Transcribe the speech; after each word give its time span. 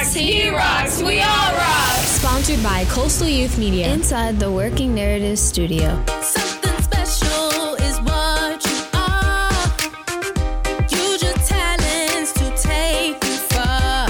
rocks, 0.00 0.14
he 0.14 0.48
rocks, 0.48 1.02
we 1.02 1.20
all 1.20 1.52
rock. 1.52 1.96
Sponsored 1.98 2.62
by 2.62 2.86
Coastal 2.86 3.28
Youth 3.28 3.58
Media. 3.58 3.92
Inside 3.92 4.38
the 4.38 4.50
Working 4.50 4.94
Narrative 4.94 5.38
Studio. 5.38 6.02
Something 6.22 6.80
special 6.80 7.74
is 7.74 8.00
what 8.00 8.64
you 8.64 8.78
are. 8.94 9.52
Use 10.88 11.22
your 11.22 11.34
talents 11.44 12.32
to 12.32 12.50
take 12.56 13.22
you 13.22 13.36
far. 13.52 14.08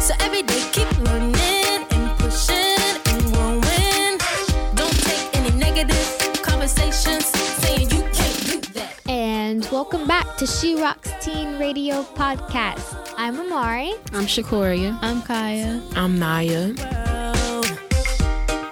So 0.00 0.14
every 0.20 0.42
day 0.42 0.62
keep 0.72 0.90
learning 0.98 1.86
and 1.90 2.18
pushing 2.18 2.82
and 3.06 3.22
growing. 3.32 4.18
Don't 4.74 4.98
take 5.04 5.36
any 5.36 5.50
negative 5.56 6.42
conversations 6.42 7.26
saying 7.62 7.90
you 7.90 8.02
can't 8.12 8.46
do 8.46 8.60
that. 8.72 9.00
And 9.08 9.64
welcome 9.70 10.08
back 10.08 10.36
to 10.38 10.46
She 10.46 10.74
Rocks 10.74 11.12
Teen 11.24 11.56
Radio 11.60 12.02
Podcast. 12.02 13.07
I'm 13.20 13.40
Amari. 13.40 13.94
I'm 14.12 14.26
Shakoria. 14.26 14.96
I'm 15.02 15.22
Kaya. 15.22 15.82
I'm 15.96 16.20
Naya. 16.20 16.72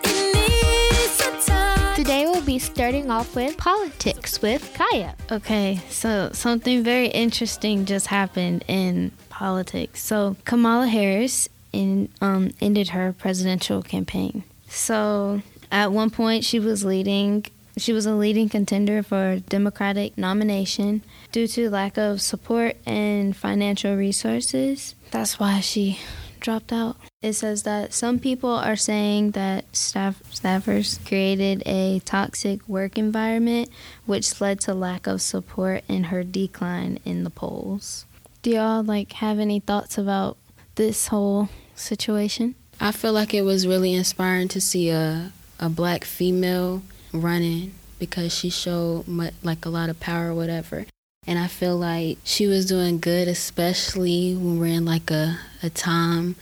It 0.05 0.35
needs 0.35 1.21
a 1.21 1.51
time. 1.51 1.97
Today 1.97 2.27
we'll 2.27 2.43
be 2.43 2.61
starting 2.61 3.11
off 3.11 3.35
with 3.35 3.57
politics 3.57 4.41
with 4.41 4.73
Kaya. 4.73 5.17
Okay, 5.33 5.81
so 5.91 6.31
something 6.33 6.85
very 6.85 7.09
interesting 7.09 7.87
just 7.87 8.07
happened 8.07 8.65
in 8.69 9.11
politics. 9.31 10.01
So 10.05 10.37
Kamala 10.45 10.87
Harris 10.87 11.49
in, 11.73 12.09
um, 12.21 12.53
ended 12.61 12.91
her 12.91 13.13
presidential 13.19 13.83
campaign. 13.83 14.45
So 14.69 15.43
at 15.73 15.91
one 15.91 16.11
point 16.11 16.45
she 16.45 16.61
was 16.61 16.85
leading. 16.85 17.47
She 17.79 17.93
was 17.93 18.07
a 18.07 18.15
leading 18.15 18.49
contender 18.49 19.03
for 19.03 19.41
Democratic 19.49 20.17
nomination 20.17 21.03
due 21.31 21.47
to 21.49 21.69
lack 21.69 21.99
of 21.99 22.23
support 22.23 22.77
and 22.87 23.37
financial 23.37 23.95
resources. 23.97 24.95
That's 25.11 25.39
why 25.39 25.61
she 25.61 25.99
dropped 26.41 26.73
out. 26.73 26.97
It 27.23 27.35
says 27.35 27.65
that 27.65 27.93
some 27.93 28.19
people 28.19 28.51
are 28.51 28.77
saying 28.77 29.33
that 29.33 29.77
staff 29.77 30.23
staffers 30.33 31.05
created 31.07 31.63
a 31.67 32.01
toxic 32.05 32.67
work 32.69 32.97
environment 32.97 33.69
which 34.07 34.41
led 34.41 34.61
to 34.61 34.73
lack 34.75 35.07
of 35.07 35.21
support 35.21 35.85
and 35.89 36.07
her 36.07 36.23
decline 36.25 36.99
in 37.05 37.25
the 37.25 37.31
polls. 37.31 38.07
Do 38.43 38.51
y'all 38.51 38.85
like 38.85 39.13
have 39.15 39.39
any 39.39 39.61
thoughts 39.61 39.99
about 39.99 40.37
this 40.77 41.09
whole 41.09 41.49
situation? 41.75 42.55
I 42.81 42.93
feel 42.93 43.13
like 43.13 43.35
it 43.35 43.43
was 43.43 43.67
really 43.67 43.93
inspiring 43.93 44.49
to 44.49 44.61
see 44.61 44.89
a 44.91 45.33
a 45.59 45.69
black 45.69 46.05
female 46.05 46.83
running 47.23 47.75
because 47.99 48.35
she 48.35 48.51
showed 48.51 49.07
mu 49.09 49.31
like 49.43 49.65
a 49.65 49.69
lot 49.71 49.89
of 49.89 50.01
power 50.01 50.31
or 50.31 50.35
whatever. 50.35 50.87
And 51.27 51.39
I 51.39 51.49
feel 51.49 51.77
like 51.77 52.19
she 52.23 52.47
was 52.47 52.67
doing 52.67 53.01
good, 53.01 53.27
especially 53.27 54.35
when 54.35 54.61
we're 54.61 54.67
in 54.67 54.85
like 54.85 55.11
a, 55.11 55.39
a 55.63 55.71
time 55.71 56.37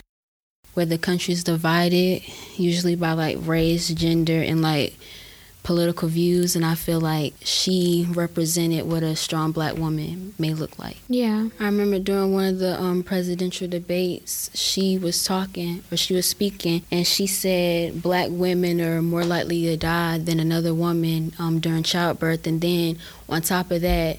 where 0.75 0.85
the 0.85 0.99
country's 0.99 1.45
divided, 1.45 2.23
usually 2.57 2.95
by 2.95 3.13
like 3.13 3.39
race, 3.41 3.89
gender, 3.89 4.43
and 4.43 4.61
like 4.61 4.95
political 5.65 6.07
views. 6.07 6.55
And 6.55 6.65
I 6.65 6.77
feel 6.77 7.01
like 7.01 7.35
she 7.41 8.07
represented 8.11 8.87
what 8.87 9.03
a 9.03 9.17
strong 9.17 9.51
black 9.51 9.77
woman 9.77 10.35
may 10.39 10.55
look 10.55 10.79
like. 10.79 10.99
Yeah. 11.09 11.49
I 11.59 11.65
remember 11.65 11.99
during 11.99 12.33
one 12.33 12.45
of 12.45 12.59
the 12.61 12.81
um, 12.81 13.03
presidential 13.03 13.67
debates, 13.67 14.51
she 14.55 14.97
was 14.97 15.25
talking 15.25 15.83
or 15.91 15.97
she 15.97 16.15
was 16.15 16.27
speaking, 16.27 16.85
and 16.93 17.05
she 17.05 17.27
said 17.27 18.01
black 18.01 18.29
women 18.31 18.81
are 18.81 19.03
more 19.03 19.25
likely 19.25 19.63
to 19.65 19.77
die 19.77 20.19
than 20.19 20.39
another 20.39 20.73
woman 20.73 21.33
um, 21.41 21.59
during 21.59 21.83
childbirth. 21.83 22.47
And 22.47 22.61
then 22.61 22.99
on 23.29 23.43
top 23.43 23.73
of 23.73 23.81
that, 23.81 24.19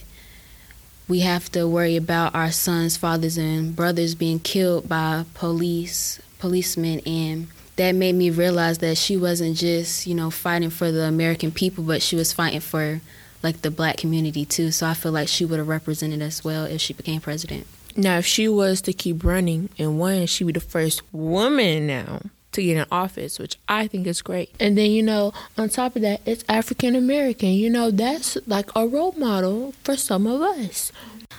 we 1.08 1.20
have 1.20 1.52
to 1.52 1.68
worry 1.68 1.96
about 1.96 2.34
our 2.34 2.52
sons, 2.52 2.98
fathers, 2.98 3.38
and 3.38 3.76
brothers 3.76 4.16
being 4.16 4.40
killed 4.40 4.90
by 4.90 5.26
police, 5.36 6.20
policemen, 6.40 7.00
and 7.06 7.48
that 7.76 7.94
made 7.94 8.16
me 8.16 8.30
realize 8.30 8.78
that 8.80 8.98
she 8.98 9.18
wasn't 9.18 9.58
just 9.58 10.08
you 10.08 10.16
know 10.16 10.30
fighting 10.30 10.70
for 10.70 10.92
the 10.92 11.04
American 11.04 11.52
people, 11.52 11.84
but 11.84 12.02
she 12.02 12.16
was 12.16 12.34
fighting 12.34 12.62
for 12.62 13.02
like 13.44 13.62
the 13.62 13.72
black 13.72 13.98
community 13.98 14.46
too. 14.46 14.72
So 14.72 14.88
I 14.88 14.94
feel 14.94 15.12
like 15.12 15.28
she 15.28 15.46
would 15.46 15.60
have 15.60 15.68
represented 15.68 16.22
us 16.22 16.44
well 16.44 16.66
if 16.66 16.82
she 16.82 16.94
became 16.94 17.22
president. 17.22 17.68
Now, 17.96 18.18
if 18.18 18.26
she 18.26 18.50
was 18.50 18.82
to 18.82 18.94
keep 18.94 19.24
running 19.24 19.70
and 19.78 19.98
won, 19.98 20.26
she'd 20.26 20.46
be 20.48 20.54
the 20.54 20.60
first 20.60 21.02
woman 21.14 21.88
now 21.88 22.22
to 22.52 22.64
get 22.64 22.78
in 22.78 22.86
office, 22.92 23.40
which 23.40 23.58
I 23.70 23.88
think 23.88 24.08
is 24.08 24.22
great. 24.22 24.54
And 24.60 24.78
then, 24.78 24.92
you 24.92 25.04
know, 25.04 25.34
on 25.58 25.70
top 25.70 25.96
of 25.96 26.02
that, 26.02 26.22
it's 26.26 26.44
African 26.50 26.96
American. 26.96 27.50
You 27.50 27.70
know, 27.70 27.92
that's 27.92 28.38
like 28.48 28.70
a 28.76 28.88
role 28.88 29.14
model 29.14 29.74
for 29.84 29.96
some 29.96 30.28
of 30.28 30.42
us. 30.42 30.92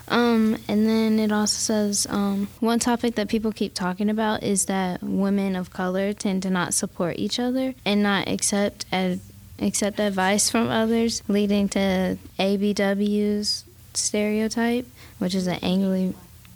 Um, 0.08 0.56
and 0.68 0.86
then 0.86 1.18
it 1.18 1.32
also 1.32 1.58
says 1.58 2.06
um, 2.08 2.48
one 2.60 2.78
topic 2.78 3.16
that 3.16 3.28
people 3.28 3.52
keep 3.52 3.74
talking 3.74 4.08
about 4.08 4.42
is 4.42 4.66
that 4.66 5.02
women 5.02 5.56
of 5.56 5.70
color 5.70 6.12
tend 6.12 6.42
to 6.44 6.50
not 6.50 6.74
support 6.74 7.18
each 7.18 7.38
other 7.40 7.74
and 7.84 8.02
not 8.02 8.28
accept 8.28 8.86
ad- 8.92 9.20
accept 9.58 9.98
advice 9.98 10.50
from 10.50 10.68
others, 10.68 11.22
leading 11.28 11.68
to 11.70 12.18
ABW's 12.38 13.64
stereotype, 13.94 14.86
which 15.18 15.34
is 15.34 15.46
an 15.46 15.58
angry, 15.62 16.14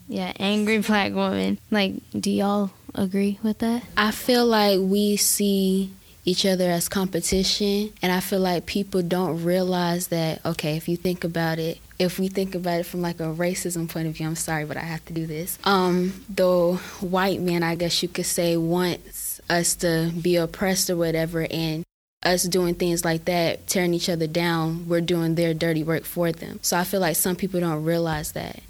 yeah, 0.09 0.33
angry 0.39 0.79
black 0.79 1.13
woman. 1.13 1.59
Like, 1.71 1.95
do 2.19 2.31
y'all 2.31 2.71
agree 2.95 3.39
with 3.43 3.59
that? 3.59 3.83
I 3.97 4.11
feel 4.11 4.47
like 4.47 4.79
we 4.81 5.17
see 5.17 5.91
each 6.25 6.45
other 6.45 6.71
as 6.71 6.89
competition 6.89 7.93
and 8.03 8.13
I 8.13 8.21
feel 8.21 8.41
like 8.41 8.67
people 8.67 9.03
don't 9.03 9.43
realize 9.43 10.09
that 10.09 10.45
okay, 10.45 10.77
if 10.77 10.89
you 10.89 10.97
think 10.97 11.25
about 11.25 11.59
it, 11.59 11.79
if 11.99 12.19
we 12.19 12.29
think 12.29 12.55
about 12.55 12.81
it 12.81 12.87
from 12.87 13.03
like 13.03 13.21
a 13.21 13.25
racism 13.25 13.89
point 13.89 14.07
of 14.07 14.15
view, 14.15 14.27
I'm 14.27 14.37
sorry, 14.37 14.65
but 14.65 14.77
I 14.77 14.81
have 14.81 15.05
to 15.07 15.13
do 15.13 15.27
this. 15.27 15.59
Um, 15.65 16.25
the 16.29 16.75
white 17.01 17.41
man, 17.41 17.63
I 17.63 17.75
guess 17.75 18.03
you 18.03 18.09
could 18.09 18.27
say, 18.27 18.57
wants 18.57 19.41
us 19.51 19.75
to 19.77 20.11
be 20.21 20.37
oppressed 20.37 20.89
or 20.89 20.97
whatever, 20.97 21.47
and 21.51 21.85
us 22.23 22.45
doing 22.45 22.75
things 22.75 23.05
like 23.05 23.27
that, 23.27 23.67
tearing 23.67 23.95
each 23.95 24.09
other 24.09 24.27
down, 24.27 24.89
we're 24.89 25.01
doing 25.01 25.35
their 25.35 25.55
dirty 25.55 25.83
work 25.83 26.05
for 26.05 26.33
them. 26.33 26.59
So 26.63 26.77
I 26.77 26.85
feel 26.85 27.01
like 27.01 27.17
some 27.17 27.37
people 27.37 27.61
don't 27.61 27.85
realize 27.85 28.33
that. 28.33 28.61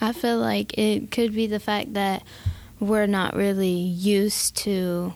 I 0.00 0.12
feel 0.12 0.38
like 0.38 0.76
it 0.78 1.10
could 1.10 1.34
be 1.34 1.46
the 1.46 1.60
fact 1.60 1.94
that 1.94 2.22
we're 2.78 3.06
not 3.06 3.34
really 3.34 3.68
used 3.68 4.56
to 4.58 5.14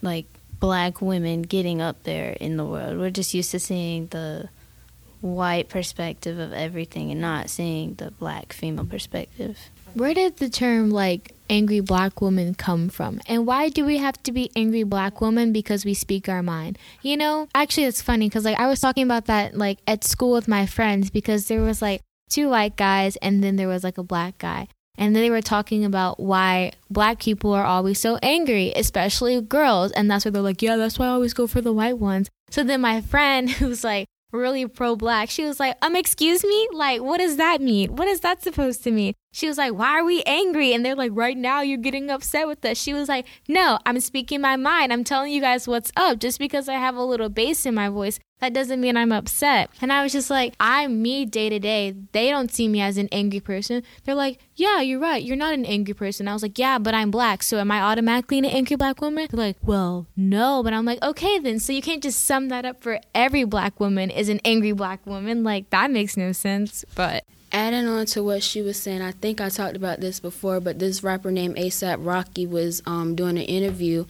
like 0.00 0.26
black 0.62 1.02
women 1.02 1.42
getting 1.42 1.82
up 1.82 2.04
there 2.04 2.36
in 2.38 2.56
the 2.56 2.64
world. 2.64 2.96
We're 2.96 3.10
just 3.10 3.34
used 3.34 3.50
to 3.50 3.58
seeing 3.58 4.06
the 4.06 4.48
white 5.20 5.68
perspective 5.68 6.38
of 6.38 6.52
everything 6.52 7.10
and 7.10 7.20
not 7.20 7.50
seeing 7.50 7.94
the 7.94 8.12
black 8.12 8.52
female 8.52 8.86
perspective. 8.86 9.58
Where 9.94 10.14
did 10.14 10.36
the 10.36 10.48
term 10.48 10.90
like 10.90 11.34
angry 11.50 11.80
black 11.80 12.20
woman 12.20 12.54
come 12.54 12.90
from? 12.90 13.20
And 13.26 13.44
why 13.44 13.70
do 13.70 13.84
we 13.84 13.96
have 13.96 14.22
to 14.22 14.30
be 14.30 14.52
angry 14.54 14.84
black 14.84 15.20
woman 15.20 15.52
because 15.52 15.84
we 15.84 15.94
speak 15.94 16.28
our 16.28 16.44
mind? 16.44 16.78
You 17.02 17.16
know, 17.16 17.48
actually 17.56 17.86
it's 17.86 18.00
funny 18.00 18.30
cuz 18.30 18.44
like 18.44 18.58
I 18.60 18.68
was 18.68 18.78
talking 18.78 19.02
about 19.02 19.26
that 19.26 19.58
like 19.58 19.80
at 19.88 20.04
school 20.04 20.30
with 20.30 20.46
my 20.46 20.66
friends 20.66 21.10
because 21.10 21.48
there 21.48 21.60
was 21.60 21.82
like 21.82 22.02
two 22.30 22.50
white 22.50 22.76
guys 22.76 23.16
and 23.16 23.42
then 23.42 23.56
there 23.56 23.68
was 23.68 23.82
like 23.82 23.98
a 23.98 24.04
black 24.04 24.38
guy. 24.38 24.68
And 24.96 25.16
then 25.16 25.22
they 25.22 25.30
were 25.30 25.40
talking 25.40 25.84
about 25.84 26.20
why 26.20 26.72
black 26.90 27.20
people 27.20 27.52
are 27.52 27.64
always 27.64 27.98
so 27.98 28.18
angry, 28.22 28.72
especially 28.76 29.40
girls. 29.40 29.90
And 29.92 30.10
that's 30.10 30.24
why 30.24 30.30
they're 30.30 30.42
like, 30.42 30.62
yeah, 30.62 30.76
that's 30.76 30.98
why 30.98 31.06
I 31.06 31.10
always 31.10 31.34
go 31.34 31.46
for 31.46 31.60
the 31.60 31.72
white 31.72 31.98
ones. 31.98 32.28
So 32.50 32.62
then 32.62 32.80
my 32.82 33.00
friend 33.00 33.50
who's 33.58 33.84
like 33.84 34.06
really 34.32 34.66
pro 34.66 34.96
black, 34.96 35.30
she 35.30 35.44
was 35.44 35.58
like, 35.58 35.76
um, 35.82 35.96
excuse 35.96 36.44
me? 36.44 36.68
Like, 36.72 37.00
what 37.00 37.18
does 37.18 37.36
that 37.36 37.60
mean? 37.60 37.96
What 37.96 38.08
is 38.08 38.20
that 38.20 38.42
supposed 38.42 38.84
to 38.84 38.90
mean? 38.90 39.14
She 39.32 39.48
was 39.48 39.56
like, 39.56 39.72
why 39.72 39.98
are 39.98 40.04
we 40.04 40.22
angry? 40.24 40.74
And 40.74 40.84
they're 40.84 40.94
like, 40.94 41.12
right 41.14 41.36
now 41.36 41.62
you're 41.62 41.78
getting 41.78 42.10
upset 42.10 42.46
with 42.46 42.62
us. 42.66 42.76
She 42.76 42.92
was 42.92 43.08
like, 43.08 43.26
no, 43.48 43.78
I'm 43.86 43.98
speaking 43.98 44.42
my 44.42 44.56
mind. 44.56 44.92
I'm 44.92 45.04
telling 45.04 45.32
you 45.32 45.40
guys 45.40 45.66
what's 45.66 45.90
up. 45.96 46.18
Just 46.18 46.38
because 46.38 46.68
I 46.68 46.74
have 46.74 46.96
a 46.96 47.02
little 47.02 47.30
bass 47.30 47.64
in 47.64 47.74
my 47.74 47.88
voice, 47.88 48.20
that 48.40 48.52
doesn't 48.52 48.80
mean 48.80 48.96
I'm 48.96 49.10
upset. 49.10 49.70
And 49.80 49.90
I 49.90 50.02
was 50.02 50.12
just 50.12 50.28
like, 50.28 50.54
I'm 50.60 51.00
me 51.00 51.24
day 51.24 51.48
to 51.48 51.58
day. 51.58 51.94
They 52.12 52.28
don't 52.28 52.52
see 52.52 52.68
me 52.68 52.82
as 52.82 52.98
an 52.98 53.08
angry 53.10 53.40
person. 53.40 53.82
They're 54.04 54.14
like, 54.14 54.38
yeah, 54.54 54.80
you're 54.80 55.00
right. 55.00 55.22
You're 55.22 55.36
not 55.36 55.54
an 55.54 55.64
angry 55.64 55.94
person. 55.94 56.28
I 56.28 56.34
was 56.34 56.42
like, 56.42 56.58
yeah, 56.58 56.78
but 56.78 56.92
I'm 56.92 57.10
black. 57.10 57.42
So 57.42 57.58
am 57.58 57.70
I 57.70 57.80
automatically 57.80 58.38
an 58.38 58.44
angry 58.44 58.76
black 58.76 59.00
woman? 59.00 59.28
They're 59.30 59.46
like, 59.46 59.58
well, 59.62 60.08
no. 60.14 60.62
But 60.62 60.74
I'm 60.74 60.84
like, 60.84 61.00
okay, 61.02 61.38
then. 61.38 61.58
So 61.58 61.72
you 61.72 61.80
can't 61.80 62.02
just 62.02 62.24
sum 62.26 62.48
that 62.48 62.66
up 62.66 62.82
for 62.82 63.00
every 63.14 63.44
black 63.44 63.80
woman 63.80 64.10
is 64.10 64.28
an 64.28 64.40
angry 64.44 64.72
black 64.72 65.06
woman. 65.06 65.42
Like, 65.42 65.70
that 65.70 65.90
makes 65.90 66.16
no 66.16 66.32
sense. 66.32 66.84
But 66.94 67.24
Adding 67.54 67.86
on 67.86 68.06
to 68.06 68.22
what 68.22 68.42
she 68.42 68.62
was 68.62 68.78
saying, 68.78 69.02
I 69.02 69.12
think 69.12 69.38
I 69.38 69.50
talked 69.50 69.76
about 69.76 70.00
this 70.00 70.20
before, 70.20 70.58
but 70.58 70.78
this 70.78 71.02
rapper 71.02 71.30
named 71.30 71.56
ASAP 71.56 71.98
Rocky 72.00 72.46
was 72.46 72.82
um, 72.86 73.14
doing 73.14 73.36
an 73.36 73.44
interview, 73.44 74.06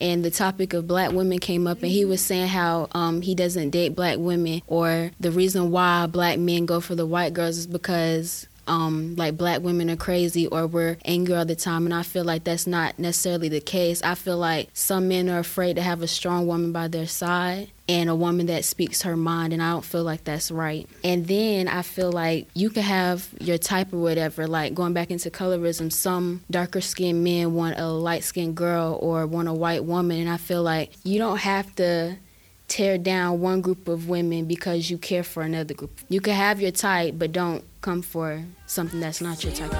and 0.00 0.24
the 0.24 0.30
topic 0.30 0.72
of 0.72 0.86
black 0.86 1.12
women 1.12 1.38
came 1.38 1.66
up, 1.66 1.82
and 1.82 1.92
he 1.92 2.06
was 2.06 2.24
saying 2.24 2.48
how 2.48 2.88
um, 2.92 3.20
he 3.20 3.34
doesn't 3.34 3.68
date 3.68 3.94
black 3.94 4.16
women, 4.16 4.62
or 4.66 5.10
the 5.20 5.30
reason 5.30 5.70
why 5.70 6.06
black 6.06 6.38
men 6.38 6.64
go 6.64 6.80
for 6.80 6.94
the 6.94 7.04
white 7.04 7.34
girls 7.34 7.58
is 7.58 7.66
because 7.66 8.48
um, 8.66 9.14
like 9.16 9.36
black 9.36 9.62
women 9.62 9.90
are 9.90 9.96
crazy 9.96 10.46
or 10.46 10.66
we're 10.66 10.96
angry 11.04 11.34
all 11.34 11.44
the 11.44 11.56
time. 11.56 11.84
And 11.84 11.94
I 11.94 12.02
feel 12.02 12.24
like 12.24 12.44
that's 12.44 12.66
not 12.66 12.98
necessarily 12.98 13.48
the 13.48 13.60
case. 13.60 14.02
I 14.02 14.14
feel 14.14 14.38
like 14.38 14.68
some 14.72 15.08
men 15.08 15.28
are 15.28 15.38
afraid 15.38 15.76
to 15.76 15.82
have 15.82 16.02
a 16.02 16.08
strong 16.08 16.46
woman 16.46 16.72
by 16.72 16.88
their 16.88 17.06
side 17.06 17.70
and 17.88 18.10
a 18.10 18.14
woman 18.14 18.46
that 18.46 18.64
speaks 18.64 19.02
her 19.02 19.16
mind 19.16 19.52
and 19.52 19.62
I 19.62 19.70
don't 19.70 19.84
feel 19.84 20.02
like 20.02 20.24
that's 20.24 20.50
right. 20.50 20.88
And 21.04 21.26
then 21.26 21.68
I 21.68 21.82
feel 21.82 22.10
like 22.10 22.48
you 22.54 22.70
can 22.70 22.82
have 22.82 23.28
your 23.40 23.58
type 23.58 23.92
or 23.92 23.98
whatever, 23.98 24.46
like 24.46 24.74
going 24.74 24.92
back 24.92 25.10
into 25.10 25.30
colorism, 25.30 25.92
some 25.92 26.42
darker 26.50 26.80
skinned 26.80 27.22
men 27.22 27.54
want 27.54 27.78
a 27.78 27.86
light 27.86 28.24
skinned 28.24 28.56
girl 28.56 28.98
or 29.00 29.26
want 29.26 29.48
a 29.48 29.54
white 29.54 29.84
woman 29.84 30.18
and 30.20 30.30
I 30.30 30.36
feel 30.36 30.62
like 30.62 30.92
you 31.04 31.18
don't 31.18 31.38
have 31.38 31.74
to 31.76 32.16
tear 32.68 32.98
down 32.98 33.40
one 33.40 33.60
group 33.60 33.88
of 33.88 34.08
women 34.08 34.44
because 34.46 34.90
you 34.90 34.98
care 34.98 35.22
for 35.22 35.42
another 35.42 35.74
group. 35.74 36.00
You 36.08 36.20
can 36.20 36.34
have 36.34 36.60
your 36.60 36.72
type 36.72 37.14
but 37.16 37.32
don't 37.32 37.64
come 37.80 38.02
for 38.02 38.42
something 38.66 39.00
that's 39.00 39.20
not 39.20 39.42
your 39.44 39.52
type. 39.52 39.70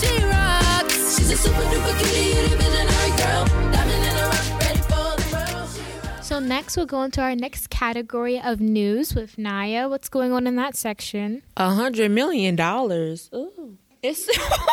She 0.00 0.24
rocks. 0.24 1.18
She's 1.18 1.30
a 1.30 1.36
super 1.36 1.60
duper 1.62 1.98
cutie, 1.98 2.28
you 2.28 2.48
the 2.48 2.56
visionary 2.56 3.10
girl. 3.16 3.44
Diamond 3.72 4.04
in 4.04 4.14
the 4.16 4.22
rough, 4.22 4.60
ready 4.60 4.78
for 4.80 5.16
the 5.16 5.54
world. 5.54 5.70
She 5.70 6.06
rocks. 6.08 6.26
So 6.28 6.38
next 6.38 6.76
we'll 6.76 6.86
go 6.86 7.02
into 7.02 7.20
our 7.20 7.34
next 7.34 7.70
category 7.70 8.40
of 8.40 8.60
news 8.60 9.14
with 9.14 9.38
Naya. 9.38 9.88
What's 9.88 10.08
going 10.08 10.32
on 10.32 10.46
in 10.46 10.56
that 10.56 10.76
section? 10.76 11.42
A 11.56 11.70
hundred 11.70 12.10
million 12.10 12.56
dollars. 12.56 13.30
Ooh. 13.34 13.78
It's, 14.02 14.28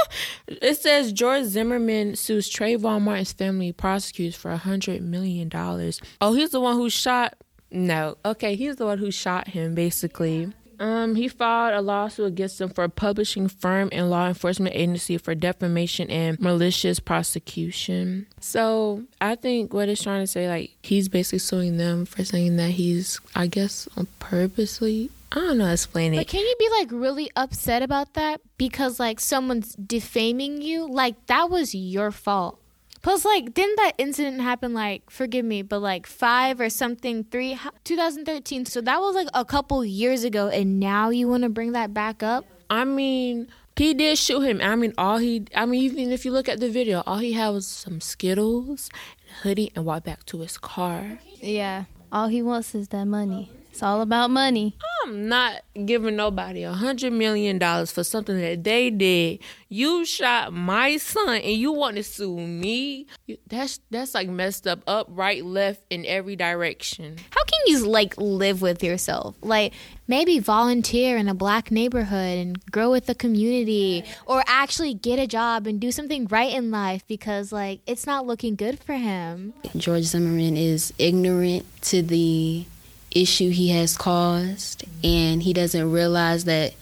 it 0.47 0.77
says 0.77 1.13
George 1.13 1.45
Zimmerman 1.45 2.15
sues 2.15 2.49
Trayvon 2.49 3.01
Martin's 3.01 3.33
family 3.33 3.71
prosecutes 3.71 4.35
for 4.35 4.51
a 4.51 4.57
hundred 4.57 5.01
million 5.01 5.49
dollars. 5.49 6.01
Oh, 6.19 6.33
he's 6.33 6.49
the 6.49 6.59
one 6.59 6.75
who 6.75 6.89
shot. 6.89 7.35
No, 7.71 8.17
okay, 8.25 8.55
he's 8.55 8.77
the 8.77 8.85
one 8.85 8.97
who 8.97 9.11
shot 9.11 9.49
him. 9.49 9.75
Basically, 9.75 10.51
um, 10.79 11.15
he 11.15 11.27
filed 11.27 11.75
a 11.75 11.81
lawsuit 11.81 12.25
against 12.25 12.57
them 12.57 12.69
for 12.69 12.85
a 12.85 12.89
publishing 12.89 13.49
firm 13.49 13.89
and 13.91 14.09
law 14.09 14.27
enforcement 14.27 14.75
agency 14.75 15.17
for 15.17 15.35
defamation 15.35 16.09
and 16.09 16.39
malicious 16.39 16.99
prosecution. 16.99 18.25
So 18.39 19.03
I 19.19 19.35
think 19.35 19.73
what 19.73 19.89
it's 19.89 20.01
trying 20.01 20.23
to 20.23 20.27
say, 20.27 20.47
like, 20.47 20.71
he's 20.81 21.09
basically 21.09 21.39
suing 21.39 21.77
them 21.77 22.05
for 22.05 22.23
saying 22.23 22.55
that 22.55 22.71
he's, 22.71 23.19
I 23.35 23.47
guess, 23.47 23.89
purposely. 24.19 25.09
I 25.31 25.35
don't 25.35 25.57
know 25.59 25.65
how 25.65 25.69
to 25.69 25.73
explain 25.73 26.13
But 26.13 26.21
it. 26.21 26.27
can 26.27 26.41
you 26.41 26.55
be 26.57 26.69
like 26.79 26.87
really 26.91 27.29
upset 27.35 27.83
about 27.83 28.13
that 28.15 28.41
because 28.57 28.99
like 28.99 29.19
someone's 29.19 29.75
defaming 29.75 30.61
you? 30.61 30.89
Like 30.91 31.27
that 31.27 31.49
was 31.49 31.75
your 31.75 32.11
fault. 32.11 32.59
Plus, 33.01 33.23
like, 33.23 33.53
didn't 33.53 33.77
that 33.77 33.93
incident 33.97 34.41
happen 34.41 34.73
like, 34.73 35.09
forgive 35.09 35.45
me, 35.45 35.61
but 35.61 35.79
like 35.79 36.05
five 36.05 36.59
or 36.59 36.69
something, 36.69 37.23
three, 37.23 37.57
2013? 37.85 38.65
So 38.65 38.81
that 38.81 38.99
was 38.99 39.15
like 39.15 39.29
a 39.33 39.45
couple 39.45 39.85
years 39.85 40.25
ago, 40.25 40.49
and 40.49 40.81
now 40.81 41.09
you 41.09 41.29
want 41.29 41.43
to 41.43 41.49
bring 41.49 41.71
that 41.71 41.93
back 41.93 42.21
up? 42.21 42.43
I 42.69 42.83
mean, 42.83 43.47
he 43.77 43.93
did 43.93 44.17
shoot 44.17 44.41
him. 44.41 44.59
I 44.61 44.75
mean, 44.75 44.93
all 44.97 45.17
he, 45.17 45.45
I 45.55 45.65
mean, 45.65 45.81
even 45.81 46.11
if 46.11 46.25
you 46.25 46.31
look 46.31 46.49
at 46.49 46.59
the 46.59 46.69
video, 46.69 47.01
all 47.07 47.19
he 47.19 47.31
had 47.31 47.49
was 47.49 47.65
some 47.65 48.01
Skittles, 48.01 48.89
a 49.29 49.43
hoodie, 49.43 49.71
and 49.77 49.85
walked 49.85 50.05
back 50.05 50.25
to 50.25 50.39
his 50.39 50.57
car. 50.57 51.19
Yeah. 51.39 51.85
All 52.11 52.27
he 52.27 52.41
wants 52.41 52.75
is 52.75 52.89
that 52.89 53.05
money. 53.05 53.49
It's 53.79 53.83
all 53.85 54.01
about 54.01 54.29
money. 54.29 54.75
I'm 55.05 55.29
not 55.29 55.61
giving 55.85 56.17
nobody 56.17 56.63
a 56.63 56.73
hundred 56.73 57.13
million 57.13 57.59
dollars 57.59 57.93
for 57.93 58.03
something 58.03 58.37
that 58.37 58.65
they 58.65 58.89
did. 58.89 59.39
You 59.69 60.03
shot 60.03 60.51
my 60.51 60.97
son 60.97 61.37
and 61.37 61.53
you 61.53 61.71
want 61.71 61.95
to 61.95 62.03
sue 62.03 62.35
me? 62.41 63.07
That's 63.47 63.79
that's 63.89 64.13
like 64.13 64.27
messed 64.27 64.67
up, 64.67 64.81
up, 64.85 65.07
right, 65.09 65.45
left, 65.45 65.81
in 65.89 66.05
every 66.05 66.35
direction. 66.35 67.19
How 67.29 67.41
can 67.45 67.59
you 67.67 67.87
like 67.87 68.17
live 68.17 68.61
with 68.61 68.83
yourself? 68.83 69.37
Like 69.41 69.71
maybe 70.09 70.39
volunteer 70.39 71.15
in 71.15 71.29
a 71.29 71.33
black 71.33 71.71
neighborhood 71.71 72.37
and 72.37 72.71
grow 72.71 72.91
with 72.91 73.05
the 73.05 73.15
community 73.15 74.03
or 74.25 74.43
actually 74.45 74.93
get 74.93 75.19
a 75.19 75.27
job 75.27 75.67
and 75.67 75.79
do 75.79 75.93
something 75.93 76.27
right 76.27 76.53
in 76.53 76.69
life 76.69 77.07
because 77.07 77.53
like 77.53 77.79
it's 77.87 78.05
not 78.05 78.27
looking 78.27 78.55
good 78.55 78.77
for 78.83 78.95
him. 78.95 79.53
George 79.77 80.03
Zimmerman 80.03 80.57
is 80.57 80.91
ignorant 80.97 81.65
to 81.83 82.01
the 82.01 82.65
issue 83.11 83.49
he 83.49 83.69
has 83.69 83.97
caused, 83.97 84.83
and 85.03 85.43
he 85.43 85.53
doesn't 85.53 85.91
realize 85.91 86.45
that 86.45 86.73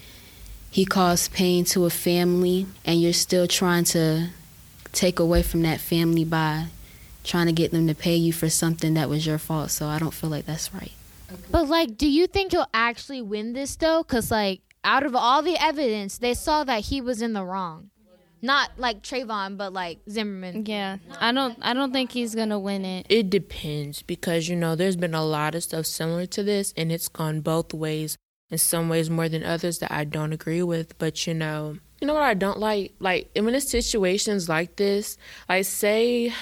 he 0.69 0.85
caused 0.85 1.33
pain 1.33 1.65
to 1.65 1.85
a 1.85 1.89
family, 1.89 2.67
and 2.85 3.01
you're 3.01 3.13
still 3.13 3.47
trying 3.47 3.83
to 3.85 4.29
take 4.91 5.19
away 5.19 5.43
from 5.43 5.61
that 5.61 5.79
family 5.79 6.25
by 6.25 6.65
trying 7.23 7.45
to 7.45 7.51
get 7.51 7.71
them 7.71 7.87
to 7.87 7.93
pay 7.93 8.15
you 8.15 8.33
for 8.33 8.49
something 8.49 8.93
that 8.95 9.09
was 9.09 9.25
your 9.25 9.37
fault. 9.37 9.69
So 9.69 9.87
I 9.87 9.99
don't 9.99 10.13
feel 10.13 10.29
like 10.29 10.45
that's 10.45 10.73
right. 10.73 10.91
But 11.51 11.67
like 11.67 11.97
do 11.97 12.07
you 12.07 12.25
think 12.25 12.51
he'll 12.51 12.69
actually 12.73 13.21
win 13.21 13.53
this 13.53 13.75
though 13.75 14.03
cuz 14.03 14.31
like 14.31 14.61
out 14.83 15.05
of 15.05 15.15
all 15.15 15.41
the 15.41 15.61
evidence 15.61 16.17
they 16.17 16.33
saw 16.33 16.63
that 16.63 16.85
he 16.85 17.01
was 17.01 17.21
in 17.21 17.33
the 17.33 17.43
wrong. 17.43 17.89
Not 18.41 18.71
like 18.77 19.01
Trayvon 19.03 19.57
but 19.57 19.73
like 19.73 19.99
Zimmerman. 20.09 20.65
Yeah. 20.65 20.97
I 21.19 21.31
don't 21.31 21.57
I 21.61 21.73
don't 21.73 21.91
think 21.91 22.11
he's 22.11 22.35
gonna 22.35 22.59
win 22.59 22.85
it. 22.85 23.05
It 23.09 23.29
depends 23.29 24.01
because 24.01 24.47
you 24.47 24.55
know 24.55 24.75
there's 24.75 24.95
been 24.95 25.15
a 25.15 25.25
lot 25.25 25.55
of 25.55 25.63
stuff 25.63 25.85
similar 25.85 26.25
to 26.27 26.43
this, 26.43 26.73
and 26.77 26.91
it's 26.91 27.07
gone 27.07 27.41
both 27.41 27.73
ways. 27.73 28.17
In 28.49 28.57
some 28.57 28.87
ways 28.87 29.09
more 29.09 29.27
than 29.27 29.43
others 29.43 29.79
that 29.79 29.91
I 29.91 30.05
don't 30.05 30.31
agree 30.31 30.63
with, 30.63 30.97
but 30.97 31.27
you 31.27 31.33
know, 31.33 31.77
you 31.99 32.07
know 32.07 32.13
what 32.13 32.23
I 32.23 32.33
don't 32.33 32.59
like? 32.59 32.93
Like 32.99 33.29
when 33.35 33.53
it's 33.53 33.69
situations 33.69 34.47
like 34.47 34.77
this, 34.77 35.17
like 35.49 35.65
say 35.65 36.33